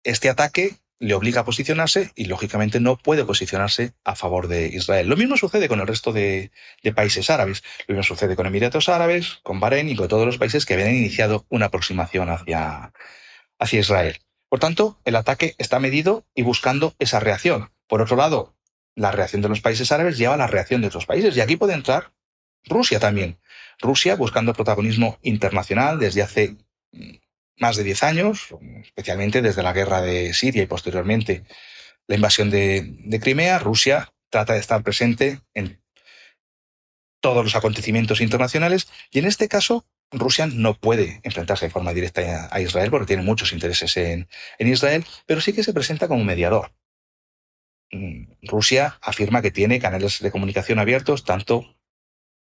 este 0.04 0.30
ataque 0.30 0.78
le 1.00 1.14
obliga 1.14 1.42
a 1.42 1.46
posicionarse 1.46 2.12
y 2.16 2.26
lógicamente 2.26 2.82
no 2.82 2.98
puede 2.98 3.24
posicionarse 3.24 3.94
a 4.04 4.16
favor 4.16 4.50
de 4.50 4.68
Israel. 4.68 5.08
Lo 5.08 5.16
mismo 5.16 5.38
sucede 5.38 5.70
con 5.70 5.80
el 5.80 5.88
resto 5.88 6.12
de, 6.12 6.52
de, 6.84 6.94
países 6.94 7.30
árabes, 7.30 7.64
lo 7.88 7.96
mismo 7.96 8.04
sucede 8.04 8.36
con 8.36 8.46
Emiratos 8.46 8.90
Árabes, 8.90 9.40
con 9.44 9.62
Bahrein 9.62 9.88
y 9.88 9.96
con 9.96 10.10
todos 10.10 10.26
los 10.26 10.38
países 10.38 10.66
que 10.66 10.74
habían 10.74 10.94
iniciado 10.94 11.46
una 11.50 11.68
aproximación 11.68 12.30
hacia, 12.30 12.92
hacia 13.60 13.80
Israel. 13.80 14.20
Por 14.50 14.60
tanto, 14.60 15.00
el 15.06 15.16
ataque 15.16 15.56
está 15.58 15.80
medido 15.80 16.26
y 16.34 16.42
buscando 16.42 16.96
esa 16.98 17.20
reacción. 17.20 17.72
Por 17.88 18.02
otro 18.02 18.16
lado, 18.16 18.56
la 18.96 19.12
reacción 19.12 19.42
de 19.42 19.50
los 19.50 19.62
países 19.62 19.92
árabes 19.92 20.18
lleva 20.18 20.34
a 20.34 20.38
la 20.38 20.48
reacción 20.48 20.82
de 20.82 20.88
otros 20.88 21.06
países 21.06 21.38
y 21.38 21.42
aquí 21.42 21.56
puede 21.56 21.74
entrar 21.74 22.12
Rusia 22.66 23.00
también. 23.00 23.40
Rusia 23.80 24.16
buscando 24.16 24.54
protagonismo 24.54 25.18
internacional 25.22 26.00
desde 26.00 26.22
hace 26.22 26.58
mm, 26.92 27.16
más 27.58 27.78
de 27.78 27.84
10 27.84 28.04
años, 28.04 28.48
especialmente 28.84 29.42
desde 29.42 29.64
la 29.64 29.74
guerra 29.74 30.02
de 30.02 30.34
Siria 30.34 30.64
y 30.64 30.68
posteriormente 30.68 31.44
la 32.08 32.16
invasión 32.16 32.50
de, 32.50 32.96
de 33.00 33.20
Crimea. 33.20 33.60
Rusia 33.60 34.12
trata 34.30 34.54
de 34.54 34.60
estar 34.60 34.82
presente 34.84 35.42
en 35.54 35.82
todos 37.22 37.44
los 37.44 37.56
acontecimientos 37.56 38.22
internacionales 38.22 38.88
y 39.12 39.20
en 39.20 39.26
este 39.26 39.48
caso 39.48 39.86
Rusia 40.12 40.48
no 40.48 40.74
puede 40.74 41.20
enfrentarse 41.24 41.66
de 41.66 41.72
forma 41.72 41.94
directa 41.94 42.48
a 42.52 42.62
Israel 42.62 42.90
porque 42.90 43.06
tiene 43.06 43.24
muchos 43.24 43.54
intereses 43.54 43.96
en, 43.98 44.28
Israel, 44.60 45.06
pero 45.26 45.42
sí 45.42 45.54
que 45.54 45.64
se 45.64 45.74
presenta 45.74 46.08
como 46.08 46.24
mediador. 46.24 46.72
Mm, 47.92 48.26
Rusia 48.44 48.98
afirma 49.02 49.42
que 49.42 49.52
tiene 49.52 49.80
canales 49.80 50.20
de 50.20 50.32
comunicación 50.32 50.80
abiertos 50.80 51.24
tanto 51.24 51.76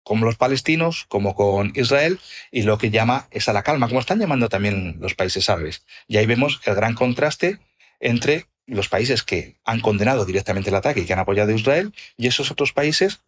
con 0.03 0.21
los 0.21 0.37
palestinos 0.37 1.05
como 1.09 1.35
con 1.35 1.73
Israel 1.75 2.19
y 2.51 2.61
lo 2.61 2.77
que 2.77 2.91
llama 2.91 3.27
es 3.31 3.49
a 3.49 3.53
la 3.53 3.63
calma, 3.63 3.87
como 3.87 3.99
están 3.99 4.19
llamando 4.19 4.49
también 4.49 4.97
los 4.99 5.15
países 5.15 5.49
árabes. 5.49 5.85
Y 6.07 6.17
ahí 6.17 6.25
vemos 6.25 6.61
el 6.65 6.75
gran 6.75 6.93
contraste 6.93 7.59
entre 7.99 8.45
los 8.67 8.89
países 8.89 9.23
que 9.23 9.57
han 9.65 9.81
condenado 9.81 10.25
directamente 10.25 10.69
el 10.69 10.75
ataque 10.75 11.01
y 11.01 11.05
que 11.05 11.13
han 11.13 11.19
apoyado 11.19 11.51
a 11.51 11.55
Israel 11.55 11.93
y 12.17 12.27
esos 12.27 12.51
otros 12.51 12.73
países 12.73 13.21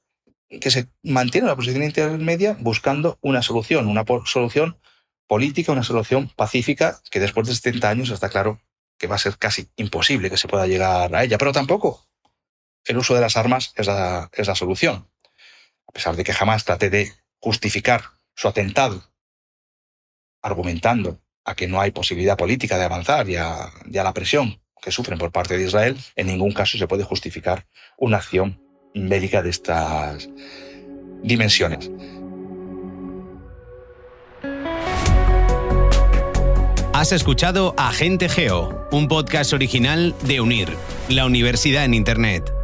que 0.50 0.72
se 0.72 0.88
mantiene 1.04 1.48
la 1.48 1.56
posición 1.56 1.84
intermedia 1.84 2.58
buscando 2.60 3.20
una 3.22 3.42
solución, 3.42 3.88
una 3.88 4.04
solución 4.26 4.80
política, 5.28 5.72
una 5.72 5.84
solución 5.84 6.30
pacífica, 6.30 7.02
que 7.12 7.20
después 7.20 7.48
de 7.48 7.54
70 7.54 7.90
años 7.90 8.10
está 8.10 8.30
claro 8.30 8.60
que 8.98 9.08
va 9.08 9.16
a 9.16 9.20
ser 9.20 9.38
casi 9.38 9.70
imposible 9.78 10.30
que 10.30 10.38
se 10.38 10.48
pueda 10.48 10.68
llegar 10.68 11.14
a 11.16 11.24
ella, 11.24 11.38
pero 11.38 11.54
tampoco 11.54 12.06
el 12.86 12.98
uso 12.98 13.14
de 13.14 13.22
las 13.22 13.38
armas 13.38 13.74
es 13.76 13.88
la, 13.88 14.30
es 14.34 14.48
la 14.48 14.56
solución. 14.56 15.08
A 15.88 15.92
pesar 15.92 16.16
de 16.16 16.24
que 16.24 16.34
jamás 16.34 16.66
trate 16.66 16.90
de 16.90 17.14
justificar 17.40 18.04
su 18.36 18.48
atentado 18.48 19.04
argumentando 20.42 21.22
a 21.46 21.56
que 21.56 21.68
no 21.68 21.80
hay 21.80 21.92
posibilidad 21.92 22.38
política 22.38 22.78
de 22.78 22.86
avanzar 22.86 23.30
y 23.30 23.34
y 23.34 23.36
a 23.36 24.04
la 24.04 24.14
presión 24.14 24.62
que 24.82 24.92
sufren 24.92 25.20
por 25.20 25.32
parte 25.32 25.58
de 25.58 25.66
Israel, 25.66 25.98
en 26.16 26.28
ningún 26.28 26.54
caso 26.54 26.78
se 26.78 26.88
puede 26.88 27.04
justificar 27.04 27.68
una 27.98 28.18
acción 28.18 28.69
bélica 28.94 29.42
de 29.42 29.50
estas 29.50 30.30
dimensiones. 31.24 31.90
Has 36.94 37.14
escuchado 37.14 37.74
Agente 37.78 38.28
Geo, 38.28 38.88
un 38.92 39.08
podcast 39.08 39.54
original 39.54 40.14
de 40.24 40.42
UNIR, 40.42 40.70
la 41.08 41.26
universidad 41.26 41.86
en 41.86 41.94
Internet. 41.94 42.59